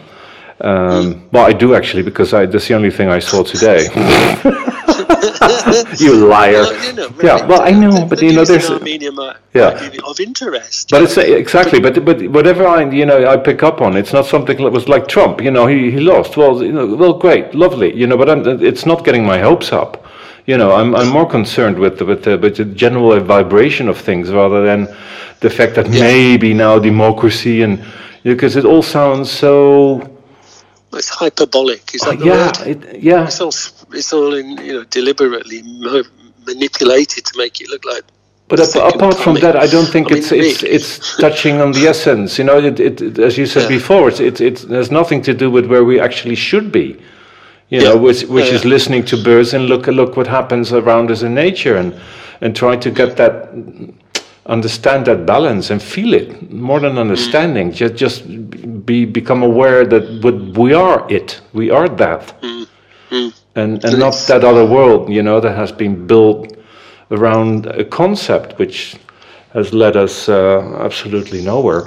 Um, 0.61 1.29
well, 1.33 1.45
I 1.45 1.53
do 1.53 1.75
actually 1.75 2.03
because 2.03 2.33
I, 2.33 2.47
that's 2.47 2.69
the 2.69 2.75
only 2.75 2.91
thing 2.91 3.09
I 3.09 3.19
saw 3.19 3.43
today. 3.43 3.89
you 5.99 6.27
liar! 6.27 6.53
Well, 6.53 6.85
you 6.87 6.93
know, 6.93 7.09
yeah, 7.23 7.47
well 7.47 7.63
I 7.63 7.71
know, 7.71 8.07
but 8.07 8.21
you 8.23 8.33
know 8.33 8.45
there's. 8.45 8.71
Armenia 8.71 9.13
might, 9.13 9.31
uh, 9.31 9.35
Yeah. 9.55 9.91
of 10.05 10.21
interest. 10.21 10.91
But 10.91 11.03
it's 11.03 11.17
exactly, 11.17 11.81
but 11.81 12.05
but 12.05 12.29
whatever 12.29 12.67
I 12.67 12.91
you 12.91 13.07
know 13.07 13.27
I 13.27 13.37
pick 13.37 13.63
up 13.63 13.81
on, 13.81 13.97
it's 13.97 14.13
not 14.13 14.27
something 14.27 14.57
that 14.59 14.71
was 14.71 14.89
like 14.89 15.09
Trump. 15.09 15.41
You 15.41 15.51
know, 15.51 15.67
he, 15.67 15.91
he 15.91 16.01
lost. 16.01 16.37
Well, 16.37 16.63
you 16.63 16.73
know, 16.73 16.87
well, 16.95 17.15
great, 17.15 17.55
lovely. 17.55 17.95
You 17.95 18.07
know, 18.07 18.17
but 18.17 18.29
I'm, 18.31 18.47
it's 18.63 18.87
not 18.87 19.05
getting 19.05 19.25
my 19.25 19.39
hopes 19.39 19.73
up. 19.73 20.05
You 20.47 20.57
know, 20.57 20.73
I'm 20.73 20.95
I'm 20.95 21.09
more 21.09 21.29
concerned 21.29 21.79
with 21.79 21.99
the, 21.99 22.05
with 22.05 22.23
the, 22.25 22.39
with 22.39 22.57
the 22.57 22.65
general 22.65 23.19
vibration 23.21 23.89
of 23.89 23.99
things 23.99 24.31
rather 24.31 24.65
than 24.65 24.89
the 25.41 25.51
fact 25.51 25.75
that 25.75 25.89
maybe 25.91 26.55
now 26.55 26.79
democracy 26.79 27.63
and 27.63 27.85
because 28.23 28.57
it 28.57 28.65
all 28.65 28.83
sounds 28.83 29.31
so 29.31 30.16
it's 30.95 31.11
hyperbolic. 31.11 31.95
Is 31.95 32.05
that 32.05 32.19
oh, 32.19 32.19
the 32.19 32.27
yeah 32.27 32.37
word? 32.37 32.59
it, 32.67 33.03
yeah 33.03 33.27
It's 33.27 33.41
all 33.41 33.51
it's 33.95 34.13
all 34.13 34.35
in 34.35 34.59
you 34.59 34.75
know 34.75 34.85
deliberately 34.85 35.63
mo- 35.65 36.05
manipulated 36.47 37.27
to 37.27 37.39
make 37.39 37.61
it 37.61 37.69
look 37.71 37.85
like. 37.85 38.05
But 38.49 38.61
ap- 38.61 38.95
apart 38.95 39.19
from 39.19 39.41
that, 39.41 39.57
I 39.57 39.67
don't 39.67 39.89
think 39.91 40.11
I 40.11 40.15
mean, 40.15 40.19
it's 40.19 40.33
it's 40.33 40.63
it's 40.65 41.01
touching 41.19 41.61
on 41.61 41.73
the 41.73 41.87
essence. 41.89 42.39
You 42.39 42.45
know, 42.45 42.59
it, 42.59 42.81
it, 42.81 43.19
as 43.19 43.39
you 43.39 43.47
said 43.47 43.63
Yeah. 43.63 43.69
before, 43.69 44.09
it's 44.09 44.21
it, 44.21 44.41
it 44.41 44.59
there's 44.69 44.91
nothing 44.93 45.23
to 45.25 45.35
do 45.35 45.51
with 45.51 45.67
where 45.67 45.85
we 45.85 46.01
actually 46.01 46.37
should 46.37 46.73
be. 46.73 46.99
You 47.71 47.83
know, 47.83 47.97
which 47.99 48.25
which 48.25 48.53
Yeah, 48.53 48.53
is 48.53 48.65
yeah. 48.65 48.67
listening 48.67 49.05
to 49.07 49.17
birds 49.17 49.55
and 49.55 49.67
look 49.67 49.89
look 49.89 50.17
what 50.17 50.29
happens 50.29 50.73
around 50.73 51.11
us 51.11 51.23
in 51.23 51.35
nature 51.35 51.77
and 51.77 51.95
and 52.41 52.57
try 52.57 52.77
to 52.77 52.91
get 52.91 53.17
that 53.19 53.51
understand 54.49 55.07
that 55.07 55.27
balance 55.27 55.71
and 55.71 55.83
feel 55.83 56.15
it 56.15 56.51
more 56.53 56.81
than 56.81 56.99
understanding. 56.99 57.73
Just 57.73 57.95
just 57.95 58.87
be 58.87 59.05
become 59.05 59.43
aware 59.43 59.85
that 59.87 60.23
what 60.23 60.35
we 60.57 60.73
are 60.73 61.07
it, 61.11 61.41
we 61.53 61.71
are 61.71 61.89
that, 61.89 62.35
and 63.55 63.85
and 63.85 63.99
not 63.99 64.15
that 64.29 64.45
other 64.45 64.65
world. 64.65 65.11
You 65.11 65.23
know, 65.23 65.41
that 65.41 65.57
has 65.57 65.73
been 65.73 66.07
built 66.07 66.57
around 67.11 67.67
a 67.67 67.85
concept 67.85 68.59
which 68.59 68.97
has 69.53 69.73
led 69.73 69.97
us 69.97 70.29
uh, 70.29 70.79
absolutely 70.81 71.43
nowhere. 71.43 71.87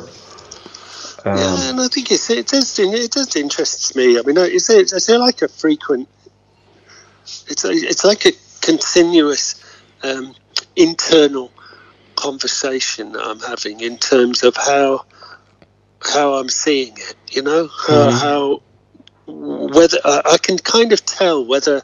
Um, 1.26 1.38
yeah, 1.38 1.70
and 1.70 1.82
I 1.82 1.88
think 1.88 2.12
it's, 2.12 2.30
it 2.30 2.48
does 2.48 2.80
it 2.80 3.12
does 3.12 3.36
interest 3.36 3.96
me. 3.96 4.18
I 4.18 4.22
mean, 4.24 4.38
it's 4.38 4.70
it's, 4.70 4.94
it's 4.94 5.10
like 5.10 5.42
a 5.42 5.48
frequent. 5.48 6.08
It's 7.48 7.64
a, 7.66 7.72
it's 7.72 8.04
like 8.04 8.26
a 8.26 8.32
continuous 8.62 9.64
um, 10.04 10.34
internal 10.76 11.52
conversation 12.24 13.14
that 13.14 13.24
I'm 13.26 13.40
having 13.40 13.80
in 13.82 13.98
terms 13.98 14.44
of 14.44 14.56
how 14.56 15.06
how 16.02 16.34
I'm 16.36 16.50
seeing 16.50 16.94
it. 16.98 17.16
You 17.32 17.42
know 17.44 17.68
how, 17.88 18.12
how 18.12 18.62
whether 19.28 19.98
I 20.04 20.22
I 20.34 20.38
can 20.38 20.58
kind 20.58 20.92
of 20.94 21.06
tell 21.06 21.46
whether, 21.46 21.82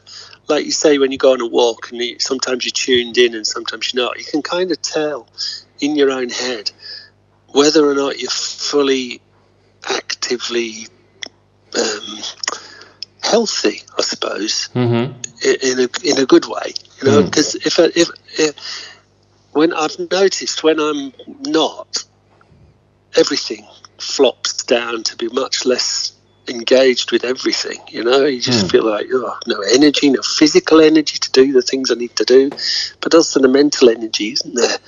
like 0.48 0.64
you 0.66 0.72
say, 0.72 0.98
when 0.98 1.10
you 1.12 1.18
go 1.18 1.32
on 1.32 1.40
a 1.40 1.46
walk 1.46 1.90
and 1.90 2.00
you, 2.02 2.18
sometimes 2.18 2.64
you're 2.64 2.72
tuned 2.86 3.16
in 3.18 3.34
and 3.34 3.46
sometimes 3.46 3.92
you're 3.92 4.04
not. 4.04 4.18
You 4.18 4.24
can 4.24 4.42
kind 4.42 4.70
of 4.70 4.80
tell 4.82 5.28
in 5.80 5.96
your 5.96 6.10
own 6.10 6.28
head 6.30 6.70
whether 7.52 7.82
or 7.90 7.94
not 7.94 8.18
you're 8.20 8.30
fully 8.30 9.20
actively 9.88 10.86
um, 11.78 12.18
healthy, 13.22 13.82
I 13.98 14.02
suppose, 14.02 14.68
mhm. 14.74 15.14
i- 15.44 15.58
in 15.62 15.78
a 15.80 15.88
in 16.10 16.18
a 16.18 16.26
good 16.26 16.46
way. 16.46 16.74
You 17.00 17.04
know, 17.10 17.22
Mm. 17.22 17.26
because 17.26 17.54
if, 17.54 17.78
I- 17.78 17.92
if 18.02 18.08
if 18.38 18.54
when 19.56 19.72
I've 19.72 19.98
noticed 20.12 20.62
when 20.62 20.78
I'm 20.80 21.12
not, 21.40 22.04
everything 23.16 23.66
flops 23.98 24.64
down 24.64 25.02
to 25.04 25.16
be 25.16 25.28
much 25.28 25.64
less 25.64 26.12
engaged 26.48 27.10
with 27.12 27.24
everything. 27.24 27.80
You 27.88 28.04
know, 28.04 28.26
you 28.26 28.40
just 28.40 28.66
Mm. 28.66 28.70
feel 28.72 28.84
like 28.84 29.06
oh, 29.12 29.36
no 29.46 29.60
energy, 29.62 30.10
no 30.10 30.22
physical 30.22 30.80
energy 30.80 31.18
to 31.18 31.32
do 31.32 31.52
the 31.52 31.62
things 31.62 31.90
I 31.90 31.94
need 31.94 32.14
to 32.16 32.24
do, 32.24 32.52
but 33.00 33.14
also 33.14 33.40
the 33.40 33.48
mental 33.48 33.88
energy 33.88 34.32
isn't 34.32 34.54
there. 34.54 34.78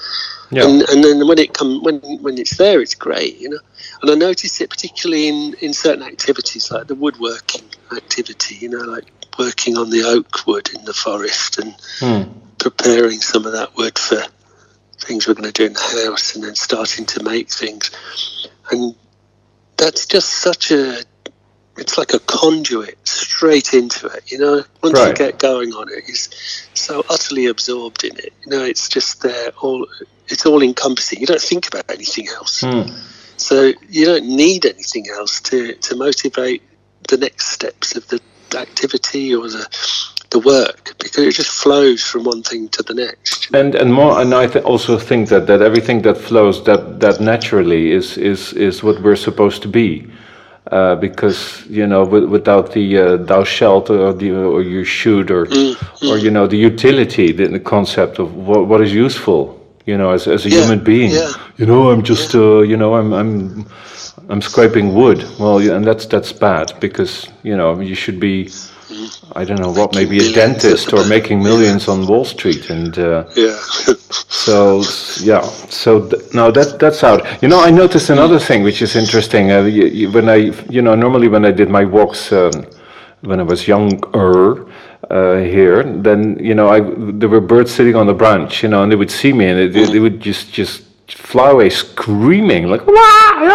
Yeah. 0.51 0.67
And, 0.67 0.83
and 0.91 1.05
then 1.05 1.27
when 1.29 1.39
it 1.39 1.55
come 1.55 1.83
when 1.83 2.01
when 2.23 2.39
it's 2.39 2.57
there, 2.59 2.81
it's 2.83 2.95
great, 2.95 3.39
you 3.39 3.49
know. 3.51 3.61
And 4.03 4.11
I 4.11 4.15
notice 4.15 4.61
it 4.61 4.71
particularly 4.71 5.29
in 5.29 5.55
in 5.61 5.75
certain 5.75 6.03
activities 6.05 6.71
like 6.71 6.87
the 6.89 6.95
woodworking 6.95 7.65
activity, 7.97 8.57
you 8.57 8.69
know, 8.69 8.85
like 8.85 9.11
working 9.39 9.79
on 9.79 9.91
the 9.91 10.03
oak 10.05 10.47
wood 10.47 10.71
in 10.75 10.85
the 10.85 10.95
forest 10.95 11.59
and 11.59 11.75
Hmm. 12.01 12.23
preparing 12.59 13.21
some 13.21 13.47
of 13.47 13.53
that 13.53 13.77
wood 13.77 13.99
for 13.99 14.23
things 14.99 15.27
we're 15.27 15.35
going 15.35 15.51
to 15.51 15.53
do 15.53 15.67
in 15.67 15.73
the 15.73 16.05
house, 16.07 16.35
and 16.35 16.45
then 16.45 16.55
starting 16.55 17.07
to 17.07 17.23
make 17.23 17.51
things. 17.51 17.91
And 18.71 18.95
that's 19.77 20.07
just 20.07 20.31
such 20.31 20.71
a 20.71 21.03
it's 21.77 21.97
like 21.97 22.13
a 22.13 22.19
conduit 22.19 22.99
straight 23.07 23.73
into 23.73 24.09
it, 24.09 24.33
you 24.33 24.39
know. 24.39 24.65
Once 24.83 24.99
you 24.99 25.15
get 25.15 25.39
going 25.39 25.73
on 25.73 25.89
it, 25.89 26.03
it's 26.09 26.69
so 26.75 27.05
utterly 27.09 27.47
absorbed 27.47 28.03
in 28.03 28.17
it. 28.19 28.33
You 28.45 28.51
know, 28.51 28.65
it's 28.65 28.89
just 28.89 29.23
there 29.23 29.51
all 29.61 29.87
it's 30.27 30.45
all 30.45 30.63
encompassing. 30.63 31.21
You 31.21 31.27
don't 31.27 31.41
think 31.41 31.69
about 31.69 31.91
anything 31.91 32.29
else. 32.29 32.63
Hmm. 32.63 32.83
So 33.37 33.73
you 33.89 34.05
don't 34.05 34.27
need 34.27 34.67
anything 34.67 35.07
else 35.09 35.41
to, 35.43 35.75
to 35.75 35.97
motivate 35.97 36.63
the 37.09 37.17
next 37.17 37.49
steps 37.49 37.97
of 37.97 38.07
the 38.09 38.21
activity 38.57 39.35
or 39.35 39.49
the 39.49 39.67
the 40.31 40.39
work 40.41 40.95
because 40.99 41.25
it 41.27 41.33
just 41.33 41.51
flows 41.51 42.03
from 42.03 42.25
one 42.25 42.43
thing 42.43 42.69
to 42.71 42.83
the 42.83 42.95
next. 42.95 43.49
And 43.55 43.75
and 43.75 43.93
more, 43.93 44.21
and 44.21 44.35
I 44.35 44.47
th- 44.47 44.65
also 44.65 44.99
think 44.99 45.29
that, 45.29 45.47
that 45.47 45.63
everything 45.63 46.03
that 46.03 46.17
flows 46.19 46.63
that 46.65 47.01
that 47.01 47.21
naturally 47.21 47.93
is 47.93 48.17
is 48.19 48.53
is 48.55 48.83
what 48.83 49.01
we're 49.03 49.17
supposed 49.17 49.63
to 49.63 49.69
be, 49.69 50.07
uh, 50.73 50.97
because 50.97 51.65
you 51.71 51.87
know 51.87 52.05
with, 52.05 52.25
without 52.25 52.73
the 52.73 52.99
uh, 52.99 53.17
thou 53.17 53.45
shalt 53.45 53.91
or 53.91 54.13
the 54.13 54.31
or 54.33 54.63
you 54.63 54.85
should 54.85 55.31
or 55.31 55.47
or 56.11 56.19
you 56.19 56.31
know 56.31 56.47
the 56.47 56.59
utility, 56.59 57.33
the, 57.33 57.49
the 57.49 57.61
concept 57.61 58.19
of 58.19 58.35
what, 58.35 58.67
what 58.69 58.81
is 58.83 58.93
useful, 58.93 59.55
You 59.87 59.97
know, 59.97 60.11
as, 60.13 60.27
as 60.29 60.45
a 60.47 60.51
Yeah, 60.51 60.61
human 60.63 60.85
being. 60.85 61.11
yeah. 61.13 61.33
You 61.59 61.67
know, 61.67 61.91
I'm 61.91 62.03
just 62.03 62.35
uh, 62.35 62.61
you 62.63 62.77
know 62.77 62.95
I'm 62.97 63.13
I'm 63.15 63.65
I'm 64.29 64.43
scraping 64.43 64.95
wood. 64.95 65.25
Well, 65.39 65.59
and 65.77 65.85
that's 65.87 66.07
that's 66.07 66.33
bad 66.33 66.73
because 66.81 67.29
you 67.43 67.57
know 67.57 67.81
you 67.81 67.95
should 67.95 68.21
be. 68.21 68.51
I 69.37 69.45
don't 69.45 69.61
know 69.61 69.71
what, 69.71 69.95
maybe 69.95 70.19
a 70.19 70.33
dentist 70.33 70.93
or 70.93 71.07
making 71.07 71.43
millions 71.43 71.89
on 71.89 72.07
Wall 72.07 72.25
Street, 72.25 72.71
and 72.71 72.99
uh, 72.99 73.25
Yeah. 73.37 73.57
so 74.29 74.83
yeah, 75.21 75.43
so 75.69 76.09
th- 76.09 76.35
now 76.35 76.51
that 76.51 76.79
that's 76.79 77.05
out. 77.05 77.21
You 77.43 77.49
know, 77.49 77.61
I 77.61 77.71
noticed 77.71 78.11
another 78.11 78.39
thing 78.39 78.63
which 78.63 78.81
is 78.83 78.97
interesting. 78.97 79.53
Uh, 79.53 79.65
you, 79.65 79.87
you, 79.87 80.11
when 80.11 80.29
I, 80.29 80.53
you 80.71 80.83
know, 80.83 80.95
normally 80.95 81.29
when 81.29 81.45
I 81.45 81.51
did 81.53 81.69
my 81.69 81.85
walks 81.85 82.33
um, 82.33 82.51
when 83.21 83.41
I 83.41 83.43
was 83.43 83.69
younger 83.69 84.67
uh, 85.11 85.37
here, 85.39 85.83
then 85.83 86.39
you 86.43 86.55
know, 86.55 86.69
I 86.69 86.81
there 86.81 87.29
were 87.29 87.41
birds 87.41 87.71
sitting 87.73 87.97
on 87.97 88.07
the 88.07 88.15
branch, 88.15 88.63
you 88.63 88.69
know, 88.69 88.83
and 88.83 88.91
they 88.91 88.97
would 88.97 89.11
see 89.11 89.33
me 89.33 89.47
and 89.47 89.75
they 89.75 89.99
would 90.01 90.21
just 90.21 90.53
just 90.53 90.83
fly 91.17 91.51
away 91.51 91.71
screaming 91.71 92.69
like, 92.69 92.87
"Wow, 92.87 92.93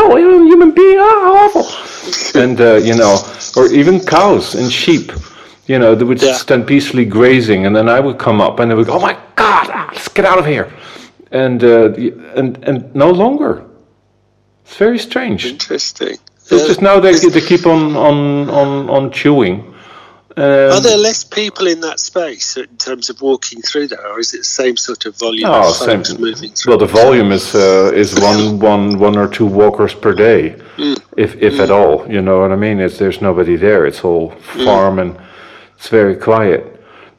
oh, 0.10 0.16
a 0.18 0.20
human 0.46 0.72
being, 0.72 0.98
oh, 1.00 1.38
awful!" 1.46 2.42
and 2.42 2.60
uh, 2.60 2.76
you 2.76 2.96
know, 2.96 3.18
or 3.56 3.68
even 3.72 4.00
cows 4.00 4.56
and 4.56 4.72
sheep. 4.72 5.12
You 5.68 5.80
know, 5.80 5.96
they 5.96 6.04
would 6.04 6.22
Yeah. 6.22 6.34
stand 6.34 6.68
peacefully 6.68 7.06
grazing, 7.06 7.66
and 7.66 7.74
then 7.76 7.88
I 7.88 8.00
would 8.00 8.18
come 8.18 8.42
up, 8.42 8.60
and 8.60 8.70
they 8.70 8.76
would 8.76 8.88
go, 8.88 8.94
"Oh 8.94 9.00
my 9.00 9.16
God, 9.36 9.70
ah, 9.72 9.90
let's 9.94 10.10
get 10.10 10.26
out 10.26 10.38
of 10.40 10.46
here!" 10.46 10.68
And 11.32 11.64
uh, 11.64 11.94
and 12.36 12.58
and 12.68 12.94
no 12.94 13.10
longer. 13.12 13.64
It's 14.66 14.76
very 14.78 15.00
strange. 15.00 15.46
Interesting. 15.46 16.18
It's 16.42 16.52
Yeah. 16.52 16.68
just 16.68 16.82
now 16.82 17.00
they 17.00 17.14
they 17.14 17.42
keep 17.42 17.66
on 17.66 17.96
on 17.96 18.50
on 18.50 18.90
on 18.90 19.12
chewing. 19.12 19.73
Are 20.38 20.72
Um, 20.78 20.84
there 20.84 20.98
less 20.98 21.24
people 21.24 21.68
in 21.68 21.82
that 21.82 22.00
space 22.00 22.58
in 22.58 22.78
terms 22.78 23.10
of 23.10 23.22
walking 23.22 23.62
through 23.62 23.88
there, 23.88 24.08
or 24.08 24.20
is 24.20 24.34
it 24.34 24.40
the 24.40 24.44
same 24.44 24.78
sort 24.78 25.06
of 25.06 25.16
volume 25.20 25.50
Oh, 25.50 25.70
of 25.70 25.76
same. 25.76 26.20
moving 26.20 26.52
through? 26.52 26.72
well, 26.72 26.80
the 26.80 26.88
volume 26.88 27.32
is 27.32 27.54
uh, 27.56 27.92
is 27.94 28.14
one 28.16 28.60
one 28.60 28.98
one 29.00 29.18
or 29.18 29.28
two 29.28 29.46
walkers 29.46 29.94
per 29.94 30.14
day, 30.14 30.56
if 31.18 31.36
if 31.42 31.60
at 31.60 31.70
all. 31.70 32.06
You 32.10 32.22
know 32.22 32.40
what 32.42 32.52
I 32.52 32.56
mean? 32.56 32.80
It's 32.80 32.98
there's 32.98 33.22
nobody 33.22 33.56
there. 33.58 33.86
It's 33.86 34.04
all 34.04 34.32
farm 34.66 35.00
and 35.00 35.16
it's 35.78 35.90
very 35.90 36.16
quiet. 36.16 36.73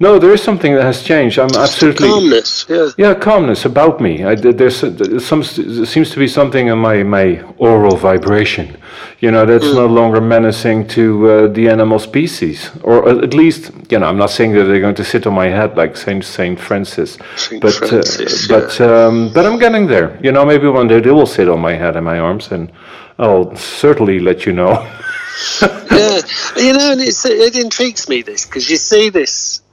No, 0.04 0.18
there 0.18 0.34
is 0.34 0.42
something 0.42 0.74
that 0.74 0.82
has 0.82 1.02
changed. 1.02 1.38
I'm 1.38 1.48
absolutely 1.56 2.08
Calmness, 2.08 2.66
yeah. 2.68 2.90
Yeah, 2.98 3.14
calmness 3.14 3.64
about 3.64 4.02
me. 4.02 4.22
I, 4.22 4.34
there's 4.34 4.82
there's 4.82 5.24
some 5.24 5.42
there 5.56 5.86
seems 5.86 6.10
to 6.10 6.18
be 6.18 6.28
something 6.28 6.66
in 6.68 6.78
my 6.78 7.02
my 7.02 7.40
oral 7.56 7.96
vibration, 7.96 8.76
you 9.20 9.30
know, 9.30 9.46
that's 9.46 9.72
no 9.82 9.86
longer 9.86 10.20
menacing 10.20 10.88
to 10.88 11.04
uh, 11.30 11.48
the 11.48 11.70
animal 11.70 11.98
species, 11.98 12.70
or 12.82 13.08
at 13.08 13.32
least, 13.32 13.72
you 13.90 13.98
know, 13.98 14.06
I'm 14.10 14.18
not 14.18 14.30
saying 14.30 14.52
that 14.52 14.64
they're 14.64 14.84
going 14.88 15.00
to 15.02 15.04
sit 15.04 15.26
on 15.26 15.32
my 15.32 15.48
head 15.48 15.74
like 15.74 15.96
Saint 15.96 16.22
Saint 16.22 16.60
Francis, 16.60 17.16
Saint 17.36 17.62
but 17.62 17.72
Francis, 17.72 18.50
uh, 18.50 18.54
but 18.54 18.80
um, 18.82 19.32
but 19.32 19.46
I'm 19.46 19.58
getting 19.58 19.86
there. 19.86 20.08
You 20.22 20.32
know, 20.32 20.44
maybe 20.44 20.68
one 20.68 20.86
day 20.86 21.00
they 21.00 21.12
will 21.12 21.32
sit 21.38 21.48
on 21.48 21.60
my 21.60 21.76
head 21.82 21.96
and 21.96 22.04
my 22.04 22.18
arms, 22.18 22.52
and 22.52 22.70
I'll 23.18 23.56
certainly 23.56 24.20
let 24.20 24.44
you 24.44 24.52
know. 24.52 24.72
yeah, 25.62 26.20
you 26.56 26.72
know, 26.76 26.92
and 26.92 27.00
it's, 27.00 27.24
it 27.24 27.56
intrigues 27.56 28.06
me 28.06 28.22
this 28.22 28.44
because 28.44 28.68
you 28.68 28.76
see 28.76 29.08
this 29.08 29.63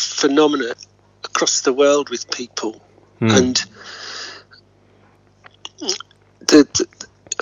phenomena 0.00 0.74
across 1.24 1.60
the 1.62 1.72
world 1.72 2.08
with 2.10 2.30
people, 2.30 2.80
hmm. 3.18 3.30
and 3.30 3.64
the, 6.40 6.66
the 6.74 6.86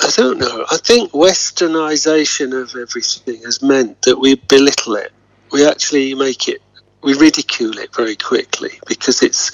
I 0.02 0.10
don't 0.16 0.38
know. 0.38 0.66
I 0.70 0.76
think 0.78 1.12
westernization 1.12 2.60
of 2.60 2.74
everything 2.74 3.42
has 3.42 3.62
meant 3.62 4.02
that 4.02 4.18
we 4.18 4.34
belittle 4.34 4.96
it. 4.96 5.12
We 5.52 5.66
actually 5.66 6.14
make 6.14 6.48
it, 6.48 6.60
we 7.02 7.14
ridicule 7.14 7.78
it 7.78 7.94
very 7.94 8.16
quickly 8.16 8.80
because 8.88 9.22
it's 9.22 9.52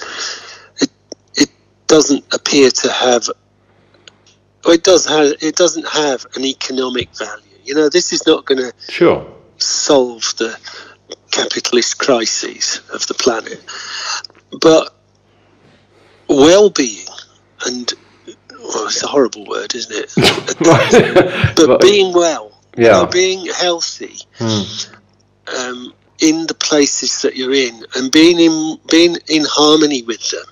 it 0.81 0.89
it 1.35 1.49
doesn't 1.87 2.25
appear 2.33 2.71
to 2.71 2.91
have 2.91 3.29
well, 4.65 4.73
it 4.73 4.83
does 4.83 5.05
have 5.05 5.33
it 5.41 5.55
doesn't 5.55 5.87
have 5.87 6.25
an 6.35 6.45
economic 6.45 7.15
value. 7.15 7.43
You 7.63 7.75
know, 7.75 7.89
this 7.89 8.11
is 8.11 8.25
not 8.25 8.45
going 8.45 8.57
to 8.57 8.73
Sure. 8.89 9.25
solve 9.57 10.33
the 10.37 10.57
capitalist 11.31 11.97
crises 11.97 12.81
of 12.93 13.05
the 13.07 13.13
planet, 13.13 13.61
but 14.61 14.93
well-being 16.27 17.05
and 17.65 17.93
well, 18.63 18.85
it's 18.87 19.03
a 19.03 19.07
horrible 19.07 19.45
word, 19.47 19.73
isn't 19.75 19.93
it? 19.95 20.13
but 21.55 21.67
But- 21.67 21.81
being 21.81 22.13
well, 22.13 22.59
you 22.77 22.85
Yeah. 22.85 22.91
know, 22.91 23.05
being 23.07 23.45
healthy 23.47 24.17
um, 24.39 25.93
in 26.19 26.45
the 26.47 26.53
places 26.53 27.21
that 27.23 27.35
you're 27.35 27.53
in, 27.53 27.83
and 27.95 28.11
being 28.11 28.39
in 28.39 28.79
being 28.89 29.17
in 29.27 29.43
harmony 29.49 30.03
with 30.03 30.29
them, 30.29 30.45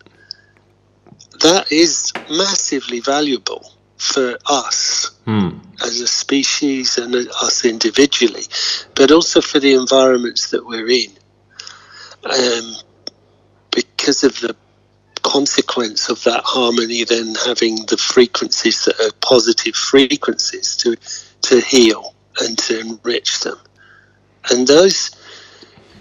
that 1.42 1.72
is 1.72 2.12
massively 2.30 3.00
valuable 3.00 3.72
for 4.00 4.38
us 4.46 5.12
Hmm. 5.26 5.50
as 5.84 6.00
a 6.00 6.08
species 6.08 6.98
and 6.98 7.14
us 7.16 7.66
individually, 7.66 8.46
but 8.96 9.12
also 9.12 9.42
for 9.42 9.60
the 9.60 9.74
environments 9.74 10.50
that 10.52 10.66
we're 10.66 10.90
in, 10.90 11.12
um, 12.24 12.76
because 13.72 14.24
of 14.24 14.40
the 14.40 14.56
consequence 15.22 16.10
of 16.10 16.24
that 16.24 16.42
harmony, 16.44 17.04
then 17.04 17.36
having 17.46 17.76
the 17.88 17.98
frequencies 17.98 18.86
that 18.86 19.00
are 19.00 19.12
positive 19.22 19.76
frequencies 19.76 20.76
to 20.78 20.96
to 21.42 21.60
heal 21.62 22.16
and 22.40 22.58
to 22.58 22.80
enrich 22.80 23.42
them, 23.42 23.58
and 24.50 24.66
those. 24.68 25.12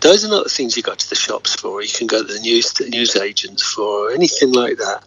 Those 0.01 0.25
are 0.25 0.29
not 0.29 0.45
the 0.45 0.51
things 0.51 0.77
you 0.77 0.83
go 0.85 0.95
to 0.95 1.09
the 1.09 1.17
shops 1.17 1.57
for. 1.57 1.83
You 1.83 1.89
can 1.89 2.07
go 2.07 2.23
to 2.23 2.33
the 2.33 2.39
news 2.39 2.73
news 2.89 3.17
agents 3.17 3.65
for 3.65 3.83
or 4.07 4.13
anything 4.13 4.53
like 4.53 4.77
that. 4.79 5.03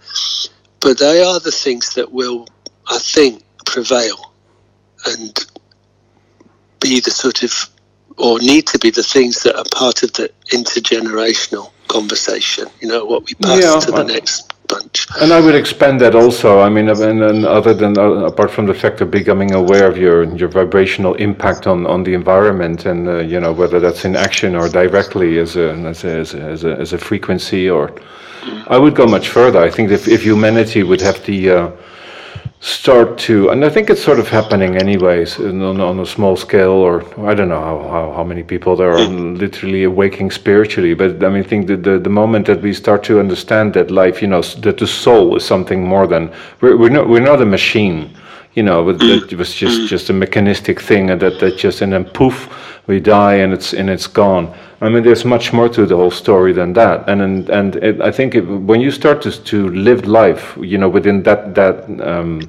But 0.82 0.97
they 0.99 1.23
are 1.23 1.39
the 1.39 1.49
things 1.49 1.93
that 1.93 2.12
will, 2.12 2.45
I 2.88 2.98
think, 3.00 3.44
prevail 3.65 4.34
and 5.08 5.38
be 6.80 7.00
the 7.00 7.12
sort 7.12 7.44
of 7.44 7.70
or 8.17 8.39
need 8.39 8.67
to 8.67 8.78
be 8.80 8.89
the 8.91 9.04
things 9.04 9.41
that 9.44 9.56
are 9.56 9.65
part 9.74 10.04
of 10.04 10.12
the 10.13 10.30
intergenerational 10.52 11.72
conversation 11.88 12.65
you 12.82 12.88
know 12.88 13.06
what 13.06 13.24
we 13.28 13.34
pass 13.36 13.63
Yeah, 13.63 13.80
to 13.80 13.91
the 13.91 14.04
I- 14.04 14.13
next 14.17 14.54
bunch 14.67 15.08
And 15.22 15.32
I 15.34 15.39
would 15.41 15.56
expand 15.56 16.00
that 16.02 16.15
also. 16.15 16.60
I 16.62 16.70
mean, 16.70 16.88
and, 16.89 17.22
and 17.24 17.46
other 17.46 17.74
than 17.74 17.98
uh, 17.98 18.26
apart 18.32 18.52
from 18.52 18.65
the 18.67 18.74
fact 18.74 19.02
of 19.02 19.12
becoming 19.12 19.52
aware 19.54 19.88
of 19.91 19.98
your 19.98 20.24
your 20.41 20.50
vibrational 20.50 21.13
impact 21.15 21.67
on, 21.67 21.86
on 21.86 22.04
the 22.04 22.13
environment, 22.13 22.86
and 22.86 23.08
uh, 23.08 23.17
you 23.20 23.39
know 23.39 23.52
whether 23.54 23.80
that's 23.80 24.06
in 24.06 24.15
action 24.15 24.56
or 24.56 24.70
directly 24.70 25.39
as 25.39 25.56
a 25.58 25.72
as 25.91 26.04
a, 26.06 26.10
as 26.24 26.34
a, 26.34 26.41
as 26.41 26.63
a, 26.63 26.72
as 26.84 26.94
a 26.94 26.98
frequency, 26.98 27.70
or 27.70 27.91
I 28.67 28.78
would 28.78 28.96
go 28.96 29.06
much 29.08 29.28
further. 29.30 29.60
I 29.60 29.70
think 29.70 29.91
if 29.91 30.08
if 30.08 30.24
humanity 30.24 30.84
would 30.84 31.02
have 31.02 31.20
the 31.26 31.39
uh, 31.50 31.72
start 32.62 33.17
to, 33.17 33.50
and 33.50 33.65
I 33.65 33.69
think 33.69 33.89
it's 33.89 34.04
sort 34.04 34.19
of 34.19 34.30
happening 34.30 34.78
anyways 34.78 35.39
in- 35.39 35.63
on, 35.63 35.82
on 35.82 36.00
a 36.00 36.06
small 36.06 36.38
scale, 36.38 36.74
or 36.74 37.04
I 37.28 37.34
don't 37.34 37.50
know 37.50 37.60
how, 37.60 37.80
how, 37.89 38.13
how 38.13 38.24
many 38.24 38.43
people 38.43 38.76
there 38.76 38.91
are 38.91 39.00
mm. 39.00 39.36
literally 39.36 39.84
awaking 39.84 40.30
spiritually, 40.30 40.93
but 40.93 41.24
I 41.24 41.30
mean, 41.30 41.43
I 41.43 41.47
think 41.47 41.65
that 41.67 41.82
the, 41.82 41.97
the 41.97 42.10
moment 42.10 42.45
that 42.45 42.62
we 42.62 42.71
start 42.74 43.04
to 43.06 43.19
understand 43.19 43.74
that 43.74 43.89
life, 43.89 44.21
you 44.21 44.28
know, 44.28 44.41
that 44.41 44.78
the 44.78 44.86
soul 44.86 45.36
is 45.36 45.43
something 45.43 45.84
more 45.84 46.06
than, 46.06 46.32
we're, 46.62 46.78
we're, 46.78 46.89
not, 46.89 47.10
we're 47.10 47.19
not 47.19 47.41
a 47.41 47.45
machine, 47.45 48.15
you 48.54 48.64
know, 48.64 48.92
that 48.92 49.32
it 49.32 49.38
was 49.38 49.54
just, 49.54 49.88
just 49.88 50.10
a 50.10 50.14
mechanistic 50.14 50.82
thing 50.82 51.10
and 51.10 51.22
that, 51.22 51.40
that 51.40 51.58
just, 51.58 51.82
and 51.82 51.94
then 51.94 52.06
poof, 52.06 52.50
we 52.88 53.00
die 53.00 53.36
and 53.36 53.54
it's, 53.54 53.74
and 53.74 53.90
it's 53.90 54.08
gone. 54.08 54.54
I 54.82 54.90
mean, 54.90 55.04
there's 55.04 55.24
much 55.26 55.54
more 55.54 55.70
to 55.70 55.86
the 55.86 55.96
whole 55.96 56.10
story 56.10 56.54
than 56.54 56.74
that, 56.74 57.08
and 57.08 57.22
and, 57.22 57.50
and 57.50 57.76
it, 57.76 58.02
I 58.02 58.12
think 58.12 58.34
it, 58.34 58.42
when 58.42 58.82
you 58.82 58.90
start 58.90 59.22
to 59.22 59.32
to 59.32 59.70
live 59.70 60.08
life, 60.08 60.58
you 60.60 60.80
know, 60.80 60.90
within 60.90 61.22
that 61.24 61.54
that 61.54 61.88
um, 62.02 62.42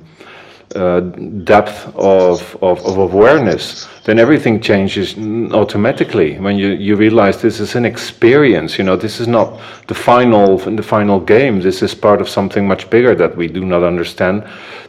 uh, 0.75 1.01
depth 1.45 1.87
of, 1.97 2.57
of 2.63 2.85
of 2.87 2.99
awareness, 2.99 3.89
then 4.05 4.19
everything 4.19 4.61
changes 4.61 5.15
mm, 5.15 5.53
automatically. 5.53 6.39
When 6.39 6.57
you 6.59 6.69
you 6.69 6.97
realize 6.97 7.41
this 7.41 7.61
is 7.61 7.75
an 7.75 7.85
experience, 7.85 8.79
you 8.79 8.85
know, 8.85 8.97
this 8.97 9.21
is 9.21 9.29
not 9.29 9.59
the 9.87 9.95
final 9.95 10.59
the 10.59 10.83
final 10.83 11.21
game. 11.21 11.61
This 11.61 11.83
is 11.83 11.95
part 11.95 12.21
of 12.21 12.29
something 12.29 12.67
much 12.67 12.89
bigger 12.91 13.15
that 13.15 13.37
we 13.37 13.49
do 13.49 13.65
not 13.65 13.83
understand 13.83 14.45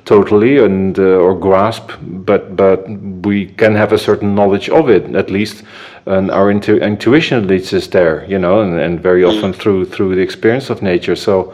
totally 0.05 0.57
and 0.57 0.99
uh, 0.99 1.25
or 1.25 1.33
grasp, 1.33 1.91
but 2.01 2.55
but 2.55 2.87
we 3.25 3.45
can 3.45 3.75
have 3.75 3.93
a 3.93 3.97
certain 3.97 4.35
knowledge 4.35 4.69
of 4.69 4.89
it 4.89 5.15
at 5.15 5.29
least 5.29 5.63
and 6.05 6.31
our 6.31 6.51
intu- 6.51 6.77
intuition 6.77 7.47
leads 7.47 7.73
us 7.73 7.87
there, 7.87 8.25
you 8.25 8.37
know, 8.37 8.61
and, 8.61 8.79
and 8.79 8.99
very 8.99 9.23
often 9.23 9.53
through 9.53 9.85
through 9.85 10.15
the 10.15 10.21
experience 10.21 10.69
of 10.69 10.81
nature. 10.81 11.15
So, 11.15 11.53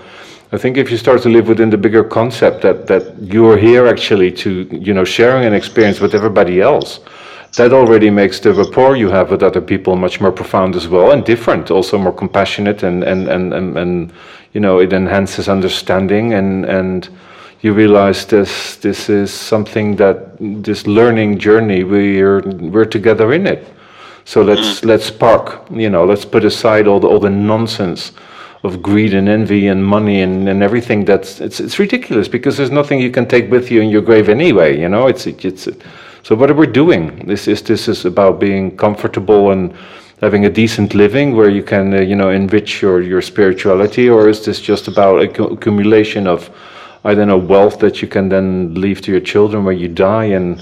I 0.51 0.57
think 0.57 0.77
if 0.77 0.89
you 0.89 0.97
start 0.97 1.21
to 1.21 1.29
live 1.29 1.47
within 1.47 1.69
the 1.69 1.77
bigger 1.77 2.03
concept 2.03 2.61
that 2.63 2.87
that 2.87 3.03
you 3.21 3.47
are 3.51 3.57
here 3.57 3.85
actually 3.87 4.31
to, 4.31 4.67
you 4.71 4.93
know, 4.93 5.05
sharing 5.05 5.45
an 5.45 5.53
experience 5.53 5.99
with 5.99 6.15
everybody 6.15 6.59
else, 6.59 6.99
that 7.57 7.71
already 7.71 8.09
makes 8.09 8.39
the 8.39 8.53
rapport 8.53 8.95
you 8.95 9.09
have 9.09 9.29
with 9.29 9.43
other 9.43 9.61
people 9.61 9.95
much 9.95 10.19
more 10.19 10.31
profound 10.31 10.75
as 10.75 10.87
well 10.87 11.11
and 11.11 11.23
different, 11.23 11.69
also 11.69 11.97
more 11.99 12.13
compassionate 12.13 12.81
and 12.81 13.03
and 13.03 13.27
and 13.27 13.53
and, 13.53 13.77
and 13.77 14.11
you 14.53 14.59
know, 14.59 14.79
it 14.79 14.91
enhances 14.91 15.47
understanding 15.47 16.33
and 16.33 16.65
and 16.65 17.09
you 17.61 17.73
realize 17.73 18.25
this 18.25 18.77
this 18.77 19.07
is 19.07 19.31
something 19.31 19.97
that 19.97 20.15
this 20.63 20.87
learning 20.87 21.37
journey 21.37 21.83
we're 21.83 22.41
we're 22.73 22.89
together 22.89 23.33
in 23.33 23.45
it. 23.45 23.67
So 24.25 24.41
let's 24.41 24.81
mm. 24.81 24.85
let's 24.85 25.11
park, 25.11 25.61
you 25.69 25.91
know, 25.91 26.05
let's 26.05 26.25
put 26.25 26.43
aside 26.43 26.87
all 26.87 26.99
the 26.99 27.07
all 27.07 27.19
the 27.19 27.29
nonsense 27.29 28.13
of 28.63 28.81
greed 28.81 29.13
and 29.13 29.29
envy 29.29 29.67
and 29.67 29.85
money 29.85 30.21
and, 30.21 30.49
and 30.49 30.61
everything 30.61 31.05
that's 31.05 31.39
it's 31.39 31.59
it's 31.59 31.79
ridiculous 31.79 32.27
because 32.27 32.57
there's 32.57 32.71
nothing 32.71 32.99
you 32.99 33.09
can 33.09 33.25
take 33.25 33.49
with 33.49 33.71
you 33.71 33.81
in 33.81 33.89
your 33.89 34.01
grave 34.01 34.27
anyway 34.27 34.77
you 34.77 34.89
know? 34.89 35.07
It's 35.07 35.25
it's 35.27 35.67
so 36.23 36.35
what 36.35 36.51
are 36.51 36.53
we 36.53 36.67
doing? 36.67 37.25
This 37.25 37.47
is 37.47 37.61
this 37.61 37.87
is 37.87 38.05
about 38.05 38.39
being 38.39 38.75
comfortable 38.75 39.51
and 39.51 39.73
having 40.21 40.45
a 40.45 40.49
decent 40.49 40.93
living 40.93 41.35
where 41.35 41.49
you 41.49 41.63
can 41.63 41.93
uh, 41.93 42.01
you 42.01 42.15
know 42.15 42.29
enrich 42.29 42.81
your 42.81 43.01
your 43.01 43.21
spirituality 43.21 44.09
or 44.09 44.27
is 44.27 44.45
this 44.45 44.59
just 44.59 44.87
about 44.87 45.21
accumulation 45.21 46.27
of 46.27 46.49
I 47.05 47.15
don't 47.15 47.29
know 47.29 47.37
wealth 47.37 47.79
that 47.79 48.01
you 48.01 48.07
can 48.07 48.27
then 48.27 48.73
leave 48.75 49.01
to 49.01 49.11
your 49.11 49.21
children 49.21 49.63
when 49.63 49.79
you 49.79 49.87
die 49.87 50.25
and 50.25 50.57